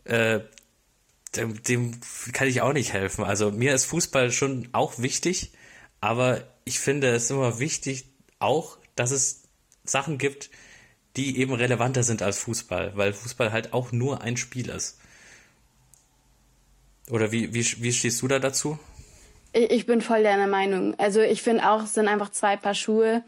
äh, 0.04 0.40
dem, 1.36 1.62
dem 1.62 2.00
kann 2.32 2.48
ich 2.48 2.60
auch 2.60 2.72
nicht 2.72 2.92
helfen. 2.92 3.24
Also 3.24 3.50
mir 3.52 3.74
ist 3.74 3.84
Fußball 3.84 4.32
schon 4.32 4.68
auch 4.72 4.98
wichtig, 4.98 5.52
aber 6.00 6.42
ich 6.64 6.80
finde 6.80 7.08
es 7.14 7.30
immer 7.30 7.58
wichtig 7.58 8.06
auch, 8.40 8.78
dass 8.96 9.10
es 9.10 9.44
Sachen 9.84 10.18
gibt, 10.18 10.50
die 11.16 11.38
eben 11.38 11.52
relevanter 11.52 12.02
sind 12.02 12.22
als 12.22 12.38
Fußball, 12.38 12.96
weil 12.96 13.12
Fußball 13.12 13.52
halt 13.52 13.72
auch 13.72 13.92
nur 13.92 14.22
ein 14.22 14.36
Spiel 14.36 14.68
ist. 14.68 14.98
Oder 17.10 17.32
wie, 17.32 17.52
wie, 17.54 17.64
wie 17.82 17.92
stehst 17.92 18.22
du 18.22 18.28
da 18.28 18.38
dazu? 18.38 18.78
Ich 19.52 19.86
bin 19.86 20.00
voll 20.00 20.22
deiner 20.22 20.46
Meinung. 20.46 20.94
Also 20.98 21.20
ich 21.20 21.42
finde 21.42 21.68
auch, 21.68 21.82
es 21.82 21.94
sind 21.94 22.06
einfach 22.06 22.30
zwei 22.30 22.56
Paar 22.56 22.74
Schuhe, 22.74 23.24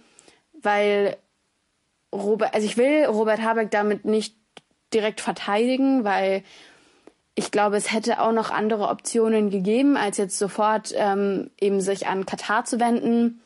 weil 0.63 1.17
Robert, 2.13 2.55
also 2.55 2.67
ich 2.67 2.77
will 2.77 3.07
Robert 3.07 3.43
Habeck 3.43 3.71
damit 3.71 4.05
nicht 4.05 4.37
direkt 4.95 5.21
verteidigen, 5.21 6.05
weil 6.05 6.45
ich 7.35 7.51
glaube, 7.51 7.77
es 7.77 7.93
hätte 7.93 8.21
auch 8.21 8.33
noch 8.33 8.51
andere 8.51 8.89
Optionen 8.89 9.51
gegeben, 9.51 9.97
als 9.97 10.19
jetzt 10.19 10.39
sofort 10.39 10.93
ähm, 10.95 11.51
eben 11.61 11.81
sich 11.81 12.07
an 12.07 12.27
Katar 12.27 12.65
zu 12.65 12.79
wenden. 12.79 13.42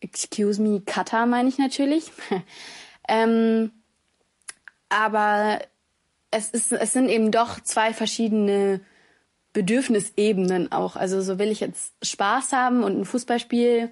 Excuse 0.00 0.60
me, 0.60 0.80
Katar 0.80 1.26
meine 1.26 1.48
ich 1.48 1.58
natürlich. 1.58 2.10
ähm, 3.08 3.70
aber 4.88 5.60
es, 6.30 6.50
ist, 6.50 6.72
es 6.72 6.92
sind 6.92 7.08
eben 7.08 7.30
doch 7.30 7.60
zwei 7.60 7.92
verschiedene 7.92 8.80
Bedürfnisebenen 9.52 10.72
auch. 10.72 10.96
Also 10.96 11.20
so 11.20 11.38
will 11.38 11.50
ich 11.50 11.60
jetzt 11.60 11.94
Spaß 12.02 12.52
haben 12.52 12.82
und 12.82 12.98
ein 12.98 13.04
Fußballspiel 13.04 13.90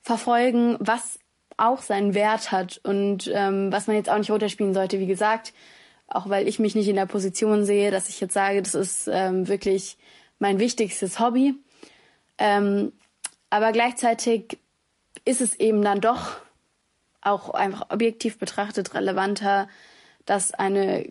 verfolgen, 0.00 0.76
was 0.80 1.18
auch 1.56 1.82
seinen 1.82 2.14
Wert 2.14 2.52
hat 2.52 2.80
und 2.84 3.30
ähm, 3.32 3.70
was 3.72 3.86
man 3.86 3.96
jetzt 3.96 4.08
auch 4.08 4.18
nicht 4.18 4.30
runterspielen 4.30 4.74
sollte. 4.74 5.00
Wie 5.00 5.06
gesagt, 5.06 5.52
auch 6.06 6.28
weil 6.28 6.48
ich 6.48 6.58
mich 6.58 6.74
nicht 6.74 6.88
in 6.88 6.96
der 6.96 7.06
Position 7.06 7.64
sehe, 7.64 7.90
dass 7.90 8.08
ich 8.08 8.20
jetzt 8.20 8.34
sage, 8.34 8.62
das 8.62 8.74
ist 8.74 9.08
ähm, 9.10 9.48
wirklich 9.48 9.96
mein 10.38 10.58
wichtigstes 10.58 11.18
Hobby. 11.18 11.54
Ähm, 12.38 12.92
aber 13.50 13.72
gleichzeitig 13.72 14.58
ist 15.24 15.40
es 15.40 15.54
eben 15.56 15.82
dann 15.82 16.00
doch 16.00 16.36
auch 17.20 17.50
einfach 17.50 17.90
objektiv 17.90 18.38
betrachtet 18.38 18.94
relevanter, 18.94 19.68
dass 20.26 20.52
eine 20.52 21.06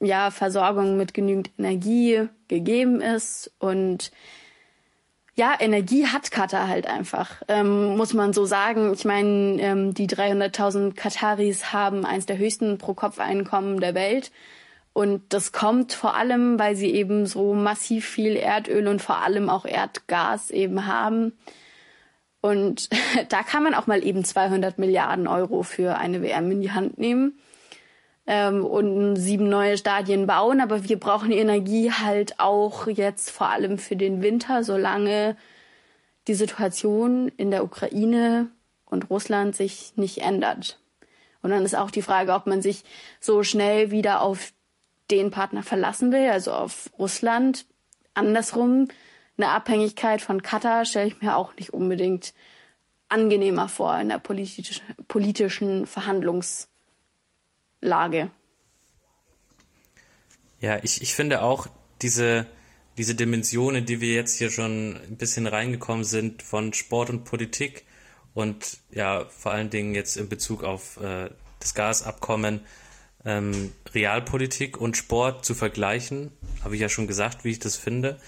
ja, 0.00 0.30
Versorgung 0.30 0.96
mit 0.96 1.14
genügend 1.14 1.50
Energie 1.58 2.28
gegeben 2.48 3.00
ist 3.00 3.50
und 3.58 4.10
ja, 5.38 5.54
Energie 5.60 6.06
hat 6.08 6.32
Katar 6.32 6.66
halt 6.66 6.88
einfach, 6.88 7.30
ähm, 7.46 7.96
muss 7.96 8.12
man 8.12 8.32
so 8.32 8.44
sagen. 8.44 8.92
Ich 8.92 9.04
meine, 9.04 9.62
ähm, 9.62 9.94
die 9.94 10.08
300.000 10.08 10.96
Kataris 10.96 11.72
haben 11.72 12.04
eins 12.04 12.26
der 12.26 12.38
höchsten 12.38 12.76
Pro-Kopf-Einkommen 12.76 13.78
der 13.78 13.94
Welt. 13.94 14.32
Und 14.92 15.32
das 15.32 15.52
kommt 15.52 15.92
vor 15.92 16.16
allem, 16.16 16.58
weil 16.58 16.74
sie 16.74 16.92
eben 16.92 17.24
so 17.26 17.54
massiv 17.54 18.04
viel 18.04 18.34
Erdöl 18.34 18.88
und 18.88 19.00
vor 19.00 19.18
allem 19.18 19.48
auch 19.48 19.64
Erdgas 19.64 20.50
eben 20.50 20.88
haben. 20.88 21.38
Und 22.40 22.88
da 23.28 23.42
kann 23.42 23.62
man 23.62 23.74
auch 23.74 23.86
mal 23.86 24.04
eben 24.04 24.24
200 24.24 24.78
Milliarden 24.78 25.26
Euro 25.26 25.62
für 25.62 25.96
eine 25.96 26.22
WM 26.22 26.50
in 26.50 26.60
die 26.60 26.72
Hand 26.72 26.98
nehmen 26.98 27.38
ähm, 28.26 28.64
und 28.64 29.16
sieben 29.16 29.48
neue 29.48 29.76
Stadien 29.76 30.26
bauen. 30.26 30.60
Aber 30.60 30.88
wir 30.88 30.98
brauchen 30.98 31.32
Energie 31.32 31.90
halt 31.90 32.38
auch 32.38 32.86
jetzt 32.86 33.30
vor 33.30 33.48
allem 33.48 33.78
für 33.78 33.96
den 33.96 34.22
Winter, 34.22 34.62
solange 34.62 35.36
die 36.28 36.34
Situation 36.34 37.28
in 37.36 37.50
der 37.50 37.64
Ukraine 37.64 38.48
und 38.84 39.10
Russland 39.10 39.56
sich 39.56 39.92
nicht 39.96 40.18
ändert. 40.18 40.78
Und 41.42 41.50
dann 41.50 41.64
ist 41.64 41.76
auch 41.76 41.90
die 41.90 42.02
Frage, 42.02 42.34
ob 42.34 42.46
man 42.46 42.62
sich 42.62 42.84
so 43.20 43.42
schnell 43.42 43.90
wieder 43.90 44.22
auf 44.22 44.52
den 45.10 45.30
Partner 45.30 45.62
verlassen 45.62 46.12
will, 46.12 46.28
also 46.28 46.52
auf 46.52 46.90
Russland. 46.98 47.64
Andersrum, 48.14 48.88
eine 49.38 49.50
Abhängigkeit 49.50 50.20
von 50.20 50.42
Katar 50.42 50.84
stelle 50.84 51.06
ich 51.06 51.22
mir 51.22 51.36
auch 51.36 51.54
nicht 51.56 51.72
unbedingt 51.72 52.34
angenehmer 53.08 53.68
vor 53.68 53.98
in 53.98 54.08
der 54.10 54.18
politisch, 54.18 54.82
politischen 55.06 55.86
Verhandlungs- 55.86 56.68
Lage. 57.80 58.30
Ja, 60.60 60.78
ich, 60.82 61.02
ich 61.02 61.14
finde 61.14 61.42
auch 61.42 61.68
diese, 62.02 62.46
diese 62.96 63.14
Dimensionen, 63.14 63.86
die 63.86 64.00
wir 64.00 64.12
jetzt 64.12 64.38
hier 64.38 64.50
schon 64.50 64.96
ein 64.96 65.16
bisschen 65.16 65.46
reingekommen 65.46 66.04
sind 66.04 66.42
von 66.42 66.72
Sport 66.72 67.10
und 67.10 67.24
Politik 67.24 67.84
und 68.34 68.78
ja, 68.90 69.26
vor 69.26 69.52
allen 69.52 69.70
Dingen 69.70 69.94
jetzt 69.94 70.16
in 70.16 70.28
Bezug 70.28 70.64
auf 70.64 71.00
äh, 71.00 71.30
das 71.60 71.74
Gasabkommen, 71.74 72.60
ähm, 73.24 73.72
Realpolitik 73.94 74.80
und 74.80 74.96
Sport 74.96 75.44
zu 75.44 75.54
vergleichen, 75.54 76.32
habe 76.64 76.74
ich 76.74 76.80
ja 76.80 76.88
schon 76.88 77.06
gesagt, 77.06 77.44
wie 77.44 77.50
ich 77.50 77.58
das 77.58 77.76
finde. 77.76 78.18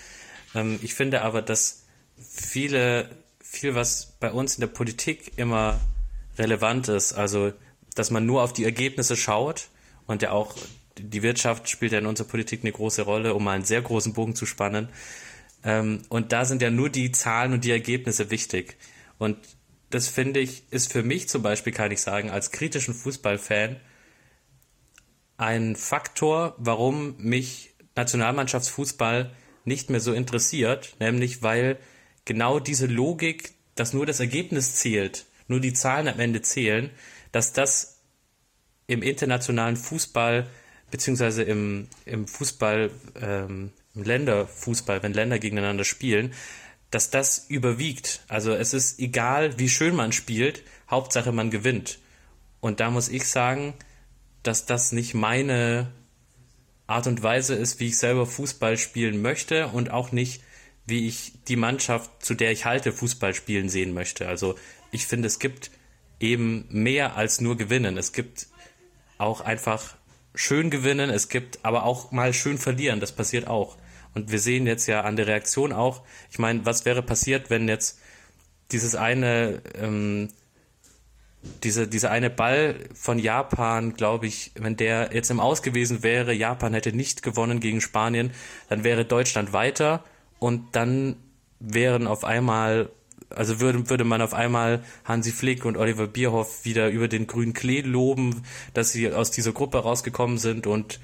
Ähm, 0.54 0.78
ich 0.82 0.94
finde 0.94 1.22
aber, 1.22 1.42
dass 1.42 1.84
viele, 2.18 3.10
viel 3.40 3.74
was 3.74 4.16
bei 4.20 4.30
uns 4.32 4.56
in 4.56 4.60
der 4.60 4.68
Politik 4.68 5.32
immer 5.36 5.80
relevant 6.38 6.88
ist, 6.88 7.12
also 7.12 7.52
dass 7.94 8.10
man 8.10 8.26
nur 8.26 8.42
auf 8.42 8.52
die 8.52 8.64
Ergebnisse 8.64 9.16
schaut 9.16 9.68
und 10.06 10.22
ja 10.22 10.30
auch 10.30 10.54
die 10.98 11.22
Wirtschaft 11.22 11.68
spielt 11.68 11.92
ja 11.92 11.98
in 11.98 12.06
unserer 12.06 12.28
Politik 12.28 12.60
eine 12.62 12.72
große 12.72 13.02
Rolle, 13.02 13.34
um 13.34 13.44
mal 13.44 13.52
einen 13.52 13.64
sehr 13.64 13.82
großen 13.82 14.12
Bogen 14.12 14.34
zu 14.34 14.46
spannen. 14.46 14.88
Ähm, 15.64 16.02
und 16.08 16.32
da 16.32 16.44
sind 16.44 16.62
ja 16.62 16.70
nur 16.70 16.90
die 16.90 17.12
Zahlen 17.12 17.52
und 17.52 17.64
die 17.64 17.70
Ergebnisse 17.70 18.30
wichtig. 18.30 18.76
Und 19.18 19.36
das 19.90 20.08
finde 20.08 20.40
ich, 20.40 20.64
ist 20.70 20.92
für 20.92 21.02
mich 21.02 21.28
zum 21.28 21.42
Beispiel, 21.42 21.72
kann 21.72 21.90
ich 21.90 22.00
sagen, 22.00 22.30
als 22.30 22.50
kritischen 22.50 22.94
Fußballfan 22.94 23.76
ein 25.36 25.74
Faktor, 25.74 26.54
warum 26.58 27.16
mich 27.16 27.74
Nationalmannschaftsfußball 27.96 29.30
nicht 29.64 29.90
mehr 29.90 30.00
so 30.00 30.12
interessiert, 30.12 30.96
nämlich 31.00 31.42
weil 31.42 31.78
genau 32.24 32.60
diese 32.60 32.86
Logik, 32.86 33.52
dass 33.74 33.92
nur 33.92 34.06
das 34.06 34.20
Ergebnis 34.20 34.76
zählt, 34.76 35.26
nur 35.48 35.60
die 35.60 35.72
Zahlen 35.72 36.08
am 36.08 36.20
Ende 36.20 36.42
zählen, 36.42 36.90
dass 37.32 37.52
das 37.52 38.00
im 38.86 39.02
internationalen 39.02 39.76
Fußball 39.76 40.46
beziehungsweise 40.90 41.42
im, 41.42 41.88
im 42.04 42.26
Fußball, 42.26 42.90
ähm, 43.20 43.72
im 43.94 44.02
Länderfußball, 44.02 45.02
wenn 45.02 45.12
Länder 45.12 45.38
gegeneinander 45.38 45.84
spielen, 45.84 46.34
dass 46.90 47.10
das 47.10 47.46
überwiegt. 47.48 48.22
Also 48.28 48.52
es 48.52 48.74
ist 48.74 48.98
egal, 48.98 49.58
wie 49.58 49.68
schön 49.68 49.94
man 49.94 50.12
spielt, 50.12 50.64
Hauptsache 50.90 51.32
man 51.32 51.50
gewinnt. 51.50 51.98
Und 52.60 52.80
da 52.80 52.90
muss 52.90 53.08
ich 53.08 53.28
sagen, 53.28 53.74
dass 54.42 54.66
das 54.66 54.92
nicht 54.92 55.14
meine 55.14 55.92
Art 56.90 57.06
und 57.06 57.22
Weise 57.22 57.54
ist, 57.54 57.80
wie 57.80 57.88
ich 57.88 57.98
selber 57.98 58.26
Fußball 58.26 58.76
spielen 58.76 59.22
möchte 59.22 59.68
und 59.68 59.90
auch 59.90 60.12
nicht, 60.12 60.42
wie 60.86 61.06
ich 61.06 61.32
die 61.46 61.56
Mannschaft, 61.56 62.10
zu 62.24 62.34
der 62.34 62.50
ich 62.50 62.64
halte, 62.64 62.92
Fußball 62.92 63.32
spielen 63.34 63.68
sehen 63.68 63.94
möchte. 63.94 64.26
Also 64.28 64.56
ich 64.90 65.06
finde, 65.06 65.28
es 65.28 65.38
gibt 65.38 65.70
eben 66.18 66.66
mehr 66.68 67.16
als 67.16 67.40
nur 67.40 67.56
gewinnen. 67.56 67.96
Es 67.96 68.12
gibt 68.12 68.48
auch 69.18 69.40
einfach 69.40 69.96
schön 70.34 70.70
gewinnen, 70.70 71.10
es 71.10 71.28
gibt 71.28 71.60
aber 71.64 71.84
auch 71.84 72.12
mal 72.12 72.32
schön 72.32 72.58
verlieren, 72.58 73.00
das 73.00 73.12
passiert 73.12 73.46
auch. 73.46 73.76
Und 74.14 74.32
wir 74.32 74.40
sehen 74.40 74.66
jetzt 74.66 74.86
ja 74.86 75.02
an 75.02 75.16
der 75.16 75.26
Reaktion 75.26 75.72
auch, 75.72 76.02
ich 76.30 76.38
meine, 76.38 76.66
was 76.66 76.84
wäre 76.84 77.02
passiert, 77.02 77.50
wenn 77.50 77.68
jetzt 77.68 78.00
dieses 78.72 78.94
eine, 78.94 79.62
ähm, 79.74 80.28
diese, 81.64 81.88
dieser 81.88 82.10
eine 82.10 82.30
Ball 82.30 82.76
von 82.94 83.18
Japan, 83.18 83.94
glaube 83.94 84.26
ich, 84.26 84.52
wenn 84.54 84.76
der 84.76 85.10
jetzt 85.12 85.30
im 85.30 85.40
Aus 85.40 85.62
gewesen 85.62 86.02
wäre, 86.02 86.32
Japan 86.32 86.74
hätte 86.74 86.92
nicht 86.92 87.22
gewonnen 87.22 87.60
gegen 87.60 87.80
Spanien, 87.80 88.30
dann 88.68 88.84
wäre 88.84 89.04
Deutschland 89.04 89.52
weiter 89.52 90.04
und 90.38 90.76
dann 90.76 91.16
wären 91.58 92.06
auf 92.06 92.24
einmal, 92.24 92.90
also 93.30 93.60
würde, 93.60 93.88
würde 93.88 94.04
man 94.04 94.20
auf 94.20 94.34
einmal 94.34 94.82
Hansi 95.04 95.32
Flick 95.32 95.64
und 95.64 95.76
Oliver 95.76 96.06
Bierhoff 96.06 96.64
wieder 96.64 96.90
über 96.90 97.08
den 97.08 97.26
grünen 97.26 97.54
Klee 97.54 97.80
loben, 97.80 98.42
dass 98.74 98.92
sie 98.92 99.10
aus 99.12 99.30
dieser 99.30 99.52
Gruppe 99.52 99.78
rausgekommen 99.78 100.38
sind 100.38 100.66
und 100.66 101.00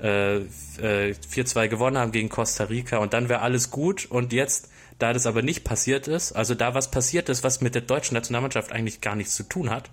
äh, 0.00 0.36
äh, 0.38 1.14
4-2 1.32 1.68
gewonnen 1.68 1.98
haben 1.98 2.12
gegen 2.12 2.28
Costa 2.28 2.64
Rica 2.64 2.98
und 2.98 3.12
dann 3.12 3.28
wäre 3.28 3.40
alles 3.40 3.70
gut 3.70 4.06
und 4.06 4.32
jetzt, 4.32 4.70
da 5.02 5.12
das 5.12 5.26
aber 5.26 5.42
nicht 5.42 5.64
passiert 5.64 6.08
ist, 6.08 6.32
also 6.32 6.54
da 6.54 6.74
was 6.74 6.90
passiert 6.90 7.28
ist, 7.28 7.42
was 7.42 7.60
mit 7.60 7.74
der 7.74 7.82
deutschen 7.82 8.14
Nationalmannschaft 8.14 8.72
eigentlich 8.72 9.00
gar 9.00 9.16
nichts 9.16 9.34
zu 9.34 9.42
tun 9.42 9.70
hat, 9.70 9.90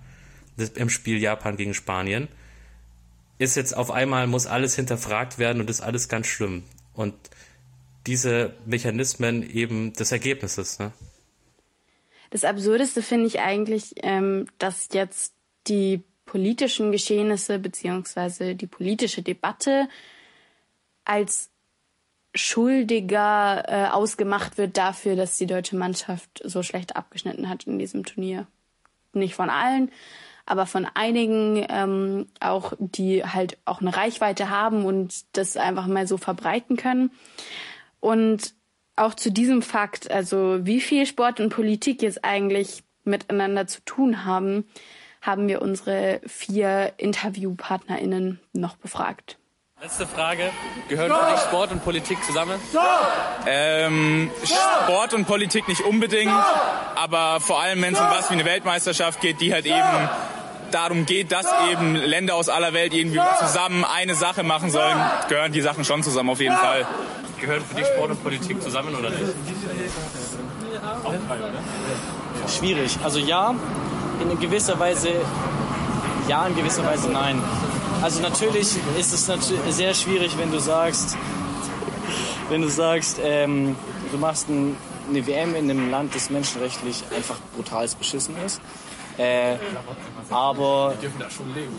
im 0.75 0.89
Spiel 0.89 1.17
Japan 1.17 1.57
gegen 1.57 1.73
Spanien, 1.73 2.27
ist 3.37 3.55
jetzt 3.55 3.75
auf 3.75 3.91
einmal, 3.91 4.27
muss 4.27 4.47
alles 4.47 4.75
hinterfragt 4.75 5.37
werden 5.37 5.61
und 5.61 5.69
ist 5.69 5.81
alles 5.81 6.09
ganz 6.09 6.27
schlimm. 6.27 6.63
Und 6.93 7.13
diese 8.07 8.53
Mechanismen 8.65 9.47
eben 9.47 9.93
des 9.93 10.11
Ergebnisses. 10.11 10.79
Ne? 10.79 10.91
Das 12.29 12.43
Absurdeste 12.43 13.01
finde 13.01 13.27
ich 13.27 13.39
eigentlich, 13.39 13.95
ähm, 14.01 14.47
dass 14.57 14.89
jetzt 14.93 15.33
die 15.67 16.03
politischen 16.25 16.91
Geschehnisse 16.91 17.59
beziehungsweise 17.59 18.55
die 18.55 18.67
politische 18.67 19.21
Debatte 19.21 19.87
als 21.05 21.49
Schuldiger 22.37 23.63
äh, 23.67 23.87
ausgemacht 23.89 24.57
wird 24.57 24.77
dafür, 24.77 25.15
dass 25.15 25.37
die 25.37 25.47
deutsche 25.47 25.75
Mannschaft 25.75 26.41
so 26.43 26.63
schlecht 26.63 26.95
abgeschnitten 26.95 27.49
hat 27.49 27.65
in 27.65 27.79
diesem 27.79 28.05
Turnier. 28.05 28.47
Nicht 29.13 29.35
von 29.35 29.49
allen, 29.49 29.91
aber 30.45 30.65
von 30.65 30.87
einigen 30.93 31.65
ähm, 31.69 32.27
auch, 32.39 32.73
die 32.79 33.23
halt 33.25 33.57
auch 33.65 33.81
eine 33.81 33.95
Reichweite 33.95 34.49
haben 34.49 34.85
und 34.85 35.25
das 35.33 35.57
einfach 35.57 35.87
mal 35.87 36.07
so 36.07 36.17
verbreiten 36.17 36.77
können. 36.77 37.11
Und 37.99 38.53
auch 38.95 39.13
zu 39.13 39.31
diesem 39.31 39.61
Fakt, 39.61 40.09
also 40.09 40.65
wie 40.65 40.81
viel 40.81 41.05
Sport 41.05 41.39
und 41.39 41.49
Politik 41.49 42.01
jetzt 42.01 42.23
eigentlich 42.23 42.83
miteinander 43.03 43.67
zu 43.67 43.81
tun 43.85 44.25
haben, 44.25 44.65
haben 45.21 45.47
wir 45.47 45.61
unsere 45.61 46.21
vier 46.25 46.93
InterviewpartnerInnen 46.97 48.39
noch 48.53 48.75
befragt. 48.77 49.37
Letzte 49.79 50.07
Frage. 50.07 50.49
Gehören 50.87 51.11
für 51.11 51.31
dich 51.31 51.41
Sport 51.41 51.71
und 51.71 51.83
Politik 51.83 52.23
zusammen? 52.23 52.59
Ähm, 53.45 54.31
Sport 54.43 55.13
und 55.13 55.25
Politik 55.25 55.67
nicht 55.67 55.81
unbedingt, 55.81 56.33
aber 56.95 57.39
vor 57.39 57.61
allem, 57.61 57.83
wenn 57.83 57.93
es 57.93 57.99
um 57.99 58.07
was 58.07 58.27
wie 58.31 58.33
eine 58.33 58.45
Weltmeisterschaft 58.45 59.21
geht, 59.21 59.39
die 59.39 59.53
halt 59.53 59.67
eben 59.67 60.09
darum 60.71 61.05
geht, 61.05 61.31
dass 61.31 61.45
eben 61.71 61.93
Länder 61.93 62.33
aus 62.33 62.49
aller 62.49 62.73
Welt 62.73 62.95
irgendwie 62.95 63.21
zusammen 63.37 63.85
eine 63.85 64.15
Sache 64.15 64.41
machen 64.41 64.71
sollen, 64.71 64.97
gehören 65.29 65.51
die 65.51 65.61
Sachen 65.61 65.85
schon 65.85 66.01
zusammen 66.01 66.31
auf 66.31 66.39
jeden 66.39 66.57
Fall. 66.57 66.87
Gehören 67.39 67.63
für 67.63 67.75
dich 67.75 67.85
Sport 67.85 68.09
und 68.09 68.23
Politik 68.23 68.59
zusammen 68.63 68.95
oder 68.95 69.11
nicht? 69.11 69.21
Auch 71.03 71.13
drei, 71.27 71.37
oder? 71.37 72.49
Schwierig. 72.49 72.97
Also 73.03 73.19
ja, 73.19 73.53
in 74.23 74.39
gewisser 74.39 74.79
Weise 74.79 75.09
ja, 76.27 76.45
in 76.45 76.55
gewisser 76.55 76.83
Weise 76.83 77.09
nein. 77.09 77.41
Also 78.01 78.21
natürlich 78.21 78.69
ist 78.99 79.13
es 79.13 79.25
sehr 79.75 79.93
schwierig, 79.93 80.37
wenn 80.37 80.51
du 80.51 80.59
sagst, 80.59 81.17
wenn 82.49 82.61
du 82.61 82.69
sagst, 82.69 83.19
ähm, 83.23 83.75
du 84.11 84.17
machst 84.17 84.49
ein, 84.49 84.77
eine 85.09 85.25
WM 85.25 85.55
in 85.55 85.69
einem 85.69 85.89
Land, 85.89 86.15
das 86.15 86.29
menschenrechtlich 86.29 87.03
einfach 87.15 87.37
brutal 87.55 87.87
beschissen 87.97 88.35
ist. 88.45 88.61
Äh, 89.17 89.55
aber 90.29 90.93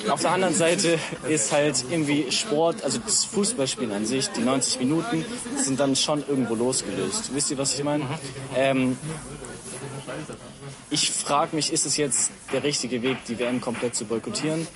auf 0.09 0.21
der 0.21 0.33
anderen 0.33 0.55
Seite 0.55 0.99
ist 1.29 1.53
halt 1.53 1.85
irgendwie 1.89 2.33
Sport, 2.33 2.83
also 2.83 2.99
das 2.99 3.25
Fußballspielen 3.27 3.93
an 3.93 4.05
sich, 4.05 4.29
die 4.31 4.41
90 4.41 4.81
Minuten, 4.81 5.25
sind 5.57 5.79
dann 5.79 5.95
schon 5.95 6.27
irgendwo 6.27 6.57
losgelöst. 6.57 7.33
Wisst 7.35 7.51
ihr, 7.53 7.59
was 7.59 7.75
ich 7.75 7.85
meine? 7.85 8.05
Ähm, 8.57 8.99
ich 10.91 11.13
frage 11.13 11.55
mich, 11.55 11.73
ist 11.73 11.87
es 11.87 11.97
jetzt 11.97 12.33
der 12.53 12.65
richtige 12.65 13.03
Weg, 13.03 13.19
die 13.29 13.39
WM 13.39 13.61
komplett 13.61 13.95
zu 13.95 14.05
boykottieren? 14.05 14.67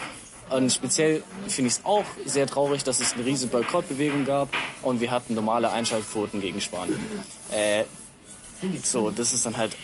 Und 0.54 0.72
speziell 0.72 1.22
finde 1.48 1.68
ich 1.68 1.74
es 1.74 1.84
auch 1.84 2.04
sehr 2.26 2.46
traurig, 2.46 2.84
dass 2.84 3.00
es 3.00 3.14
eine 3.14 3.24
riesige 3.24 3.50
Boykottbewegung 3.50 4.24
gab 4.24 4.48
und 4.82 5.00
wir 5.00 5.10
hatten 5.10 5.34
normale 5.34 5.70
Einschaltquoten 5.70 6.40
gegen 6.40 6.60
Spanien. 6.60 7.00
Äh, 7.50 7.84
so, 8.82 9.10
das 9.10 9.32
ist 9.32 9.46
dann 9.46 9.56
halt, 9.56 9.76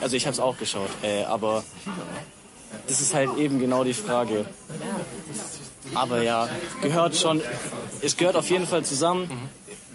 also 0.00 0.16
ich 0.16 0.26
habe 0.26 0.34
es 0.34 0.40
auch 0.40 0.56
geschaut, 0.56 0.90
äh, 1.02 1.24
aber 1.24 1.64
das 2.86 3.00
ist 3.00 3.14
halt 3.14 3.36
eben 3.38 3.58
genau 3.58 3.82
die 3.82 3.94
Frage. 3.94 4.46
Aber 5.94 6.22
ja, 6.22 6.48
gehört 6.82 7.16
schon, 7.16 7.40
es 8.02 8.16
gehört 8.16 8.36
auf 8.36 8.48
jeden 8.50 8.66
Fall 8.66 8.84
zusammen 8.84 9.28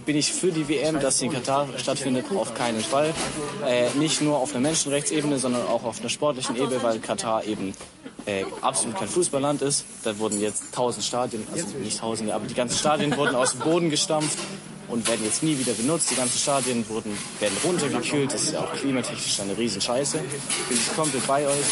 bin 0.06 0.16
ich 0.16 0.32
für 0.32 0.52
die 0.52 0.68
WM, 0.68 1.00
dass 1.00 1.20
sie 1.20 1.26
in 1.26 1.34
Katar 1.34 1.68
stattfindet, 1.78 2.26
auf 2.36 2.54
keinen 2.54 2.82
Fall. 2.82 3.14
Äh, 3.68 3.90
nicht 3.98 4.22
nur 4.22 4.38
auf 4.38 4.52
einer 4.52 4.62
Menschenrechtsebene, 4.62 5.40
sondern 5.40 5.64
auch 5.64 5.84
auf 5.84 6.00
einer 6.00 6.10
sportlichen 6.10 6.56
Ebene, 6.56 6.82
weil 6.84 7.00
Katar 7.00 7.44
eben 7.46 7.74
äh, 8.26 8.46
absolut 8.62 8.98
kein 8.98 9.08
Fußballland 9.08 9.62
ist. 9.62 9.86
Da 10.04 10.18
wurden 10.20 10.40
jetzt 10.40 10.74
tausend 10.74 11.04
Stadien, 11.04 11.46
also 11.52 11.66
nicht 11.78 12.00
tausende, 12.00 12.34
aber 12.34 12.46
die 12.46 12.54
ganzen 12.54 12.78
Stadien 12.78 13.16
wurden 13.18 13.36
aus 13.36 13.52
dem 13.52 13.62
Boden 13.62 13.90
gestampft 13.90 14.38
und 14.88 15.08
werden 15.08 15.26
jetzt 15.26 15.44
nie 15.44 15.58
wieder 15.58 15.74
benutzt. 15.74 16.12
Die 16.12 16.16
ganzen 16.16 16.38
Stadien 16.38 16.88
wurden, 16.90 17.18
werden 17.40 17.58
runtergekühlt. 17.64 18.34
Das 18.34 18.44
ist 18.44 18.54
ja 18.54 18.60
auch 18.60 18.74
klimatechnisch 18.74 19.40
eine 19.40 19.58
Riesenscheiße. 19.58 20.18
Bin 20.18 20.78
ich 20.78 20.96
komplett 20.96 21.26
bei 21.28 21.48
euch. 21.48 21.66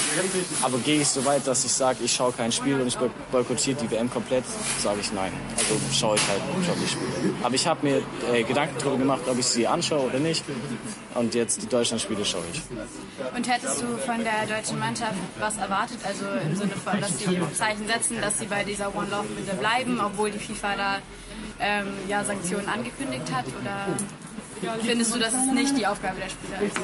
Aber 0.62 0.78
gehe 0.80 1.02
ich 1.02 1.08
so 1.08 1.24
weit, 1.26 1.46
dass 1.48 1.66
ich 1.66 1.72
sage, 1.72 2.04
ich 2.04 2.14
schaue 2.14 2.32
kein 2.32 2.52
Spiel 2.52 2.80
und 2.80 2.88
ich 2.88 2.98
boykottiere 3.32 3.78
die 3.82 3.92
WM 3.92 4.10
komplett, 4.10 4.44
sage 4.80 5.00
ich 5.02 5.12
nein. 5.14 5.32
Also 5.58 5.76
schaue 5.92 6.16
ich 6.16 6.28
halt 6.28 6.42
schon 6.66 6.80
die 6.82 6.88
Spiele. 6.88 7.36
Aber 7.44 7.56
ich 7.56 7.68
habe 7.68 7.86
mir 7.86 8.02
äh, 8.32 8.44
Gedanken 8.44 8.76
darüber 8.80 8.98
gemacht, 8.98 9.22
ob 9.28 9.38
ich 9.38 9.46
sie 9.46 9.68
anschaue 9.68 10.08
oder 10.08 10.20
nicht. 10.20 10.44
Und 11.16 11.36
jetzt 11.36 11.62
die 11.62 11.68
Deutschlandspiele 11.68 12.26
schaue 12.26 12.44
ich. 12.52 12.62
Und 13.36 13.48
hättest 13.48 13.82
du 13.82 13.98
von 13.98 14.24
der 14.24 14.48
deutschen 14.48 14.80
Mannschaft 14.80 15.16
was 15.40 15.58
erwartet? 15.58 16.00
Also 16.04 16.26
im 16.46 16.56
Sinne 16.56 16.74
von, 16.84 17.00
dass 17.00 17.20
sie 17.20 17.40
Zeichen 17.54 17.88
setzen, 17.88 18.18
dass 18.22 18.40
sie 18.40 18.46
bei 18.46 18.64
dieser 18.64 18.96
One 18.96 19.08
Love 19.10 19.28
Bitte 19.36 19.56
bleiben, 19.56 20.00
obwohl 20.00 20.32
die 20.32 20.40
FIFA 20.40 20.76
da 20.76 21.00
ähm, 21.60 21.88
ja, 22.08 22.24
Sanktionen 22.24 22.68
angekündigt 22.68 23.32
hat? 23.34 23.46
Oder 23.62 23.88
findest 24.82 25.16
du, 25.16 25.20
dass 25.20 25.34
es 25.34 25.52
nicht 25.54 25.78
die 25.78 25.86
Aufgabe 25.86 26.16
der 26.20 26.30
Spieler 26.30 26.62
ist? 26.62 26.78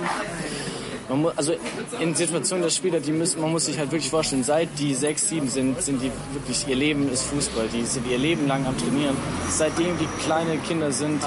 Muss, 1.15 1.35
also 1.37 1.53
in 1.99 2.13
Situationen 2.13 2.63
der 2.63 2.69
Spieler, 2.69 2.99
die 2.99 3.11
müssen, 3.11 3.41
man 3.41 3.51
muss 3.51 3.65
sich 3.65 3.79
halt 3.79 3.91
wirklich 3.91 4.11
vorstellen, 4.11 4.43
seit 4.43 4.69
die 4.77 4.93
sechs, 4.93 5.27
sieben 5.27 5.49
sind, 5.49 5.81
sind 5.81 6.01
die 6.01 6.11
wirklich, 6.33 6.67
ihr 6.67 6.75
Leben 6.75 7.11
ist 7.11 7.23
Fußball. 7.23 7.67
Die 7.73 7.83
sind 7.83 8.05
ihr 8.07 8.19
Leben 8.19 8.47
lang 8.47 8.65
am 8.67 8.77
Trainieren. 8.77 9.17
Seitdem 9.49 9.97
die 9.97 10.07
kleine 10.23 10.57
Kinder 10.59 10.91
sind, 10.91 11.21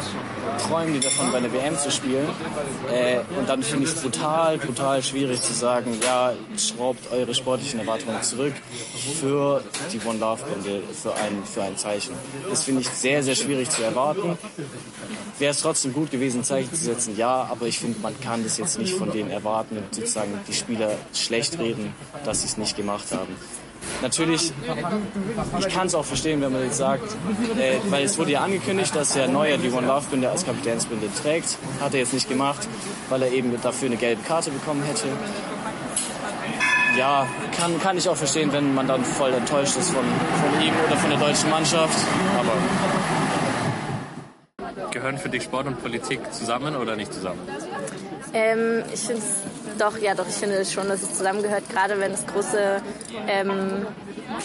träumen 0.68 0.94
die 0.94 1.00
davon, 1.00 1.32
bei 1.32 1.40
der 1.40 1.52
WM 1.52 1.76
zu 1.76 1.90
spielen. 1.90 2.28
Äh, 2.92 3.20
und 3.38 3.48
dann 3.48 3.62
finde 3.62 3.84
ich 3.84 3.94
es 3.94 4.00
brutal, 4.00 4.58
brutal 4.58 5.02
schwierig 5.02 5.42
zu 5.42 5.52
sagen, 5.52 5.98
ja, 6.04 6.32
schraubt 6.56 7.10
eure 7.12 7.34
sportlichen 7.34 7.80
Erwartungen 7.80 8.22
zurück 8.22 8.54
für 9.20 9.62
die 9.92 10.00
One 10.06 10.18
Love 10.18 10.42
Bände, 10.44 10.82
für 10.92 11.14
ein, 11.14 11.42
für 11.44 11.62
ein 11.62 11.76
Zeichen. 11.76 12.12
Das 12.48 12.64
finde 12.64 12.82
ich 12.82 12.88
sehr, 12.88 13.22
sehr 13.22 13.34
schwierig 13.34 13.70
zu 13.70 13.82
erwarten. 13.82 14.38
Wäre 15.38 15.50
es 15.50 15.60
trotzdem 15.60 15.92
gut 15.92 16.10
gewesen, 16.10 16.41
ein 16.50 16.68
zu 16.68 16.76
setzen, 16.76 17.16
ja, 17.16 17.48
aber 17.50 17.66
ich 17.66 17.78
finde, 17.78 18.00
man 18.00 18.18
kann 18.20 18.42
das 18.42 18.58
jetzt 18.58 18.78
nicht 18.78 18.94
von 18.94 19.10
denen 19.10 19.30
erwarten 19.30 19.76
und 19.78 19.94
sozusagen 19.94 20.32
die 20.48 20.52
Spieler 20.52 20.90
schlecht 21.14 21.58
reden, 21.58 21.94
dass 22.24 22.40
sie 22.40 22.48
es 22.48 22.56
nicht 22.56 22.76
gemacht 22.76 23.06
haben. 23.12 23.36
Natürlich, 24.00 24.52
ich 25.58 25.68
kann 25.68 25.86
es 25.86 25.94
auch 25.94 26.04
verstehen, 26.04 26.40
wenn 26.40 26.52
man 26.52 26.62
jetzt 26.64 26.76
sagt, 26.76 27.04
äh, 27.58 27.78
weil 27.90 28.04
es 28.04 28.18
wurde 28.18 28.32
ja 28.32 28.40
angekündigt, 28.40 28.94
dass 28.94 29.14
Herr 29.16 29.28
Neuer 29.28 29.58
die 29.58 29.70
One 29.70 29.86
Love 29.86 30.06
Binde 30.10 30.30
als 30.30 30.44
Kapitänsbinde 30.44 31.08
trägt. 31.20 31.56
Hat 31.80 31.94
er 31.94 32.00
jetzt 32.00 32.12
nicht 32.12 32.28
gemacht, 32.28 32.68
weil 33.08 33.22
er 33.22 33.32
eben 33.32 33.52
dafür 33.60 33.86
eine 33.86 33.96
gelbe 33.96 34.22
Karte 34.22 34.50
bekommen 34.50 34.82
hätte. 34.84 35.08
Ja, 36.98 37.26
kann, 37.56 37.80
kann 37.80 37.96
ich 37.96 38.08
auch 38.08 38.16
verstehen, 38.16 38.52
wenn 38.52 38.74
man 38.74 38.86
dann 38.86 39.04
voll 39.04 39.32
enttäuscht 39.32 39.76
ist 39.76 39.90
von, 39.90 40.04
von 40.04 40.62
ihm 40.62 40.74
oder 40.86 40.96
von 40.96 41.10
der 41.10 41.18
deutschen 41.18 41.50
Mannschaft. 41.50 41.98
Aber 42.38 42.52
Gehören 45.12 45.18
für 45.18 45.28
dich 45.28 45.42
Sport 45.42 45.66
und 45.66 45.82
Politik 45.82 46.32
zusammen 46.32 46.74
oder 46.74 46.96
nicht 46.96 47.12
zusammen? 47.12 47.40
Ähm, 48.32 48.82
ich 48.94 49.00
finde 49.00 49.20
es 49.20 49.78
doch, 49.78 49.98
ja 49.98 50.14
doch, 50.14 50.26
ich 50.26 50.34
finde 50.34 50.64
schon, 50.64 50.88
dass 50.88 51.02
es 51.02 51.18
zusammengehört. 51.18 51.68
Gerade 51.68 52.00
wenn 52.00 52.12
es 52.12 52.26
große 52.26 52.80
ähm, 53.28 53.86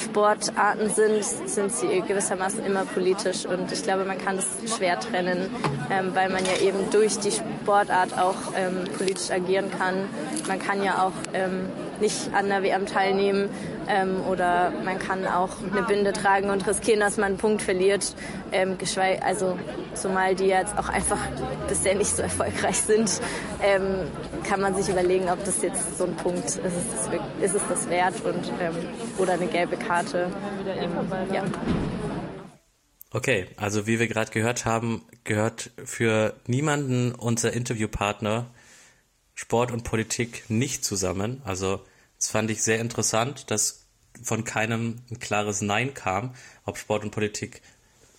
Sportarten 0.04 0.90
sind, 0.90 1.24
sind 1.24 1.72
sie 1.72 2.02
gewissermaßen 2.02 2.66
immer 2.66 2.84
politisch 2.84 3.46
und 3.46 3.72
ich 3.72 3.82
glaube, 3.84 4.04
man 4.04 4.18
kann 4.18 4.38
es 4.38 4.76
schwer 4.76 5.00
trennen, 5.00 5.50
ähm, 5.90 6.12
weil 6.14 6.30
man 6.30 6.44
ja 6.44 6.60
eben 6.62 6.90
durch 6.92 7.18
die 7.20 7.32
Sportart 7.32 8.18
auch 8.20 8.36
ähm, 8.58 8.84
politisch 8.98 9.32
agieren 9.32 9.72
kann. 9.72 10.10
Man 10.50 10.60
kann 10.60 10.84
ja 10.84 11.02
auch 11.04 11.14
ähm, 11.34 11.70
nicht 12.02 12.34
an 12.34 12.50
der 12.50 12.64
WM 12.64 12.86
teilnehmen 12.86 13.50
ähm, 13.88 14.22
oder 14.30 14.72
man 14.84 15.00
kann 15.00 15.26
auch 15.26 15.50
eine 15.72 15.84
Binde 15.84 16.14
tragen 16.14 16.50
und 16.50 16.68
riskieren, 16.68 17.00
dass 17.00 17.18
man 17.18 17.28
einen 17.28 17.38
Punkt 17.38 17.62
verliert. 17.62 18.16
Ähm, 18.52 18.78
also 19.22 19.58
zumal 19.94 20.36
die 20.36 20.46
jetzt 20.46 20.78
auch 20.78 20.90
einfach 20.90 21.20
bisher 21.68 21.96
nicht 21.96 22.16
so 22.16 22.22
erfolgreich 22.22 22.78
sind, 22.78 23.22
ähm, 23.64 24.08
kann 24.44 24.62
man 24.62 24.76
sich 24.76 24.90
überlegen, 24.90 25.30
ob 25.30 25.44
das 25.44 25.62
jetzt 25.62 25.98
so 25.98 26.06
ein 26.06 26.16
Punkt 26.16 26.46
ist, 26.46 26.58
ist 26.58 26.74
es, 27.42 27.44
ist 27.44 27.56
es 27.56 27.68
das 27.68 27.90
wert 27.90 28.16
und 28.24 28.52
ähm, 28.62 28.76
oder 29.18 29.34
eine 29.34 29.48
gelbe 29.48 29.78
Karte. 29.78 30.30
Ähm, 30.80 30.92
ja. 31.34 31.44
Okay, 33.12 33.48
also 33.56 33.88
wie 33.88 34.00
wir 34.00 34.08
gerade 34.08 34.32
gehört 34.32 34.66
haben, 34.66 35.04
gehört 35.24 35.72
für 35.86 36.34
niemanden 36.46 37.14
unser 37.14 37.54
Interviewpartner 37.54 38.48
Sport 39.38 39.72
und 39.72 39.84
Politik 39.84 40.50
nicht 40.50 40.84
zusammen. 40.84 41.44
Also 41.46 41.86
das 42.18 42.30
fand 42.30 42.50
ich 42.50 42.64
sehr 42.64 42.80
interessant, 42.80 43.52
dass 43.52 43.86
von 44.24 44.44
keinem 44.44 45.04
ein 45.12 45.20
klares 45.20 45.62
Nein 45.62 45.94
kam, 45.94 46.34
ob 46.66 46.80
Sport 46.80 47.04
und 47.04 47.12
Politik 47.12 47.62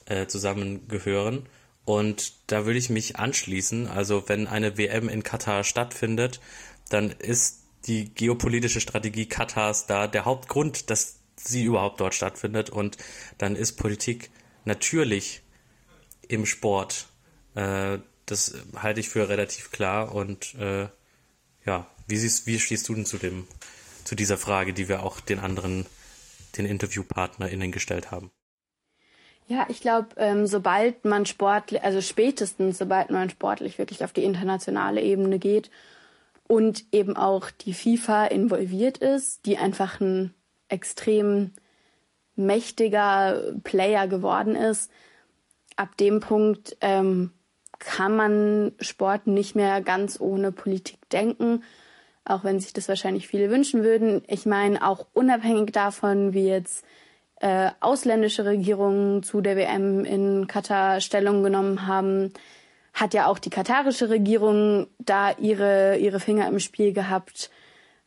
äh, 0.07 0.29
zusammengehören. 0.29 1.49
Und 1.85 2.35
da 2.47 2.67
würde 2.67 2.79
ich 2.79 2.89
mich 2.89 3.17
anschließen. 3.17 3.89
Also 3.89 4.29
wenn 4.29 4.47
eine 4.47 4.79
WM 4.79 5.09
in 5.09 5.25
Katar 5.25 5.65
stattfindet, 5.65 6.41
dann 6.89 7.11
ist 7.11 7.65
die 7.89 8.15
geopolitische 8.15 8.81
Strategie 8.81 9.27
Katars 9.27 9.87
da 9.87 10.07
der 10.07 10.25
Hauptgrund, 10.25 10.89
dass 10.89 11.19
sie 11.35 11.65
überhaupt 11.65 12.01
dort 12.01 12.15
stattfindet. 12.15 12.71
Und 12.71 12.97
dann 13.39 13.57
ist 13.57 13.73
Politik 13.73 14.31
natürlich 14.65 15.43
im 16.29 16.47
Sport. 16.47 17.09
Äh, 17.57 17.99
das 18.25 18.55
halte 18.77 19.01
ich 19.01 19.09
für 19.09 19.29
relativ 19.29 19.73
klar. 19.73 20.15
Und 20.15 20.55
äh, 20.55 20.87
ja, 21.64 21.87
wie, 22.07 22.16
siehst, 22.16 22.47
wie 22.47 22.59
stehst 22.59 22.88
du 22.88 22.94
denn 22.94 23.07
zu 23.07 23.18
dem, 23.18 23.47
zu 24.05 24.14
dieser 24.14 24.38
Frage, 24.38 24.73
die 24.73 24.88
wir 24.88 25.03
auch 25.03 25.21
den 25.21 25.38
anderen, 25.38 25.87
den 26.57 26.66
InterviewpartnerInnen 26.66 27.73
gestellt 27.73 28.11
haben? 28.11 28.31
Ja, 29.49 29.66
ich 29.71 29.81
glaube, 29.81 30.09
ähm, 30.16 30.47
sobald 30.47 31.07
man 31.07 31.25
sportlich, 31.25 31.83
also 31.83 32.03
spätestens 32.03 32.77
sobald 32.77 33.11
man 33.11 33.31
sportlich 33.31 33.79
wirklich 33.79 34.05
auf 34.05 34.12
die 34.12 34.25
internationale 34.25 35.01
Ebene 35.01 35.38
geht 35.38 35.71
und 36.47 36.85
eben 36.92 37.16
auch 37.16 37.51
die 37.51 37.73
FIFA 37.73 38.27
involviert 38.27 38.99
ist, 38.99 39.47
die 39.47 39.57
einfach 39.57 40.01
ein 40.01 40.35
extrem 40.68 41.53
mächtiger 42.37 43.55
Player 43.64 44.07
geworden 44.07 44.55
ist, 44.55 44.90
ab 45.77 45.97
dem 45.97 46.21
Punkt 46.21 46.77
ähm, 46.83 47.33
kann 47.79 48.17
man 48.17 48.73
Sport 48.81 49.27
nicht 49.27 49.55
mehr 49.55 49.81
ganz 49.81 50.21
ohne 50.21 50.53
Politik 50.53 51.09
denken, 51.11 51.62
auch 52.25 52.45
wenn 52.45 52.61
sich 52.61 52.73
das 52.73 52.88
wahrscheinlich 52.88 53.29
viele 53.29 53.51
wünschen 53.51 53.83
würden. 53.85 54.23
Ich 54.27 54.47
meine, 54.47 54.87
auch 54.87 55.07
unabhängig 55.14 55.73
davon, 55.73 56.35
wie 56.35 56.49
jetzt 56.49 56.85
äh, 57.41 57.71
ausländische 57.81 58.45
Regierungen 58.45 59.23
zu 59.23 59.41
der 59.41 59.57
WM 59.57 60.05
in 60.05 60.47
Katar 60.47 61.01
Stellung 61.01 61.43
genommen 61.43 61.87
haben, 61.87 62.33
hat 62.93 63.14
ja 63.14 63.27
auch 63.27 63.38
die 63.38 63.51
katarische 63.51 64.11
Regierung 64.11 64.88
da 64.99 65.31
ihre, 65.38 65.99
ihre 65.99 66.21
Finger 66.21 66.49
im 66.49 66.59
Spiel 66.59 66.93
gehabt. 66.93 67.51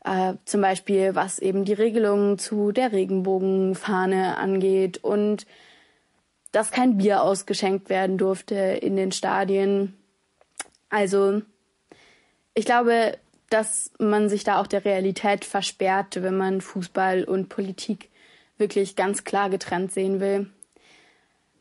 Äh, 0.04 0.34
zum 0.46 0.62
Beispiel 0.62 1.16
was 1.16 1.40
eben 1.40 1.64
die 1.64 1.74
Regelungen 1.74 2.38
zu 2.38 2.72
der 2.72 2.92
Regenbogenfahne 2.92 4.38
angeht 4.38 5.04
und 5.04 5.46
dass 6.52 6.72
kein 6.72 6.98
Bier 6.98 7.22
ausgeschenkt 7.24 7.90
werden 7.90 8.18
durfte 8.18 8.56
in 8.56 8.96
den 8.96 9.12
Stadien. 9.12 9.98
Also 10.90 11.42
ich 12.54 12.66
glaube, 12.66 13.18
dass 13.50 13.92
man 14.00 14.30
sich 14.30 14.44
da 14.44 14.60
auch 14.60 14.68
der 14.68 14.86
Realität 14.86 15.46
versperrt, 15.46 16.22
wenn 16.22 16.38
man 16.38 16.62
Fußball 16.62 17.24
und 17.24 17.50
Politik 17.50 18.10
wirklich 18.58 18.96
ganz 18.96 19.24
klar 19.24 19.50
getrennt 19.50 19.92
sehen 19.92 20.20
will. 20.20 20.50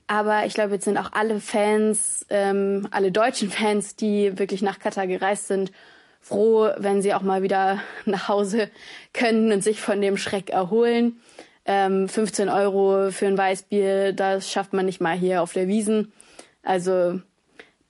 Aber 0.06 0.44
ich 0.44 0.54
glaube, 0.54 0.74
jetzt 0.74 0.84
sind 0.84 0.98
auch 0.98 1.12
alle 1.12 1.40
Fans, 1.40 2.26
ähm, 2.30 2.88
alle 2.90 3.12
deutschen 3.12 3.50
Fans, 3.50 3.96
die 3.96 4.38
wirklich 4.38 4.62
nach 4.62 4.80
Katar 4.80 5.06
gereist 5.06 5.46
sind, 5.46 5.70
froh, 6.20 6.70
wenn 6.76 7.00
sie 7.00 7.14
auch 7.14 7.22
mal 7.22 7.42
wieder 7.42 7.80
nach 8.04 8.28
Hause 8.28 8.70
können 9.12 9.52
und 9.52 9.62
sich 9.62 9.80
von 9.80 10.00
dem 10.00 10.16
Schreck 10.16 10.50
erholen. 10.50 11.20
Ähm, 11.72 12.08
15 12.08 12.48
Euro 12.48 13.12
für 13.12 13.28
ein 13.28 13.38
Weißbier, 13.38 14.12
das 14.12 14.50
schafft 14.50 14.72
man 14.72 14.86
nicht 14.86 15.00
mal 15.00 15.16
hier 15.16 15.40
auf 15.40 15.52
der 15.52 15.68
Wiesen. 15.68 16.12
Also 16.64 17.20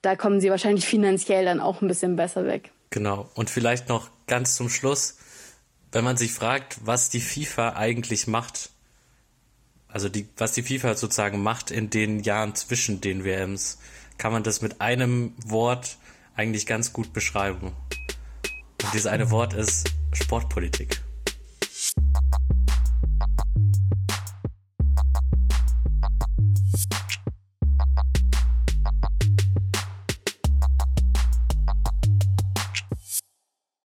da 0.03 0.15
kommen 0.15 0.39
sie 0.39 0.51
wahrscheinlich 0.51 0.85
finanziell 0.87 1.45
dann 1.45 1.59
auch 1.59 1.81
ein 1.81 1.87
bisschen 1.87 2.15
besser 2.15 2.45
weg. 2.45 2.69
Genau. 2.91 3.27
Und 3.33 3.49
vielleicht 3.49 3.89
noch 3.89 4.11
ganz 4.27 4.55
zum 4.55 4.69
Schluss, 4.69 5.17
wenn 5.91 6.03
man 6.03 6.15
sich 6.15 6.31
fragt, 6.31 6.77
was 6.85 7.09
die 7.09 7.21
FIFA 7.21 7.73
eigentlich 7.73 8.27
macht, 8.27 8.69
also 9.87 10.09
die, 10.09 10.29
was 10.37 10.53
die 10.53 10.61
FIFA 10.61 10.93
sozusagen 10.93 11.41
macht 11.41 11.71
in 11.71 11.89
den 11.89 12.19
Jahren 12.19 12.53
zwischen 12.53 13.01
den 13.01 13.23
WMs, 13.23 13.79
kann 14.19 14.31
man 14.31 14.43
das 14.43 14.61
mit 14.61 14.79
einem 14.79 15.33
Wort 15.43 15.97
eigentlich 16.35 16.67
ganz 16.67 16.93
gut 16.93 17.13
beschreiben. 17.13 17.71
Und 18.83 18.93
dieses 18.93 19.07
eine 19.07 19.31
Wort 19.31 19.55
ist 19.55 19.89
Sportpolitik. 20.13 21.01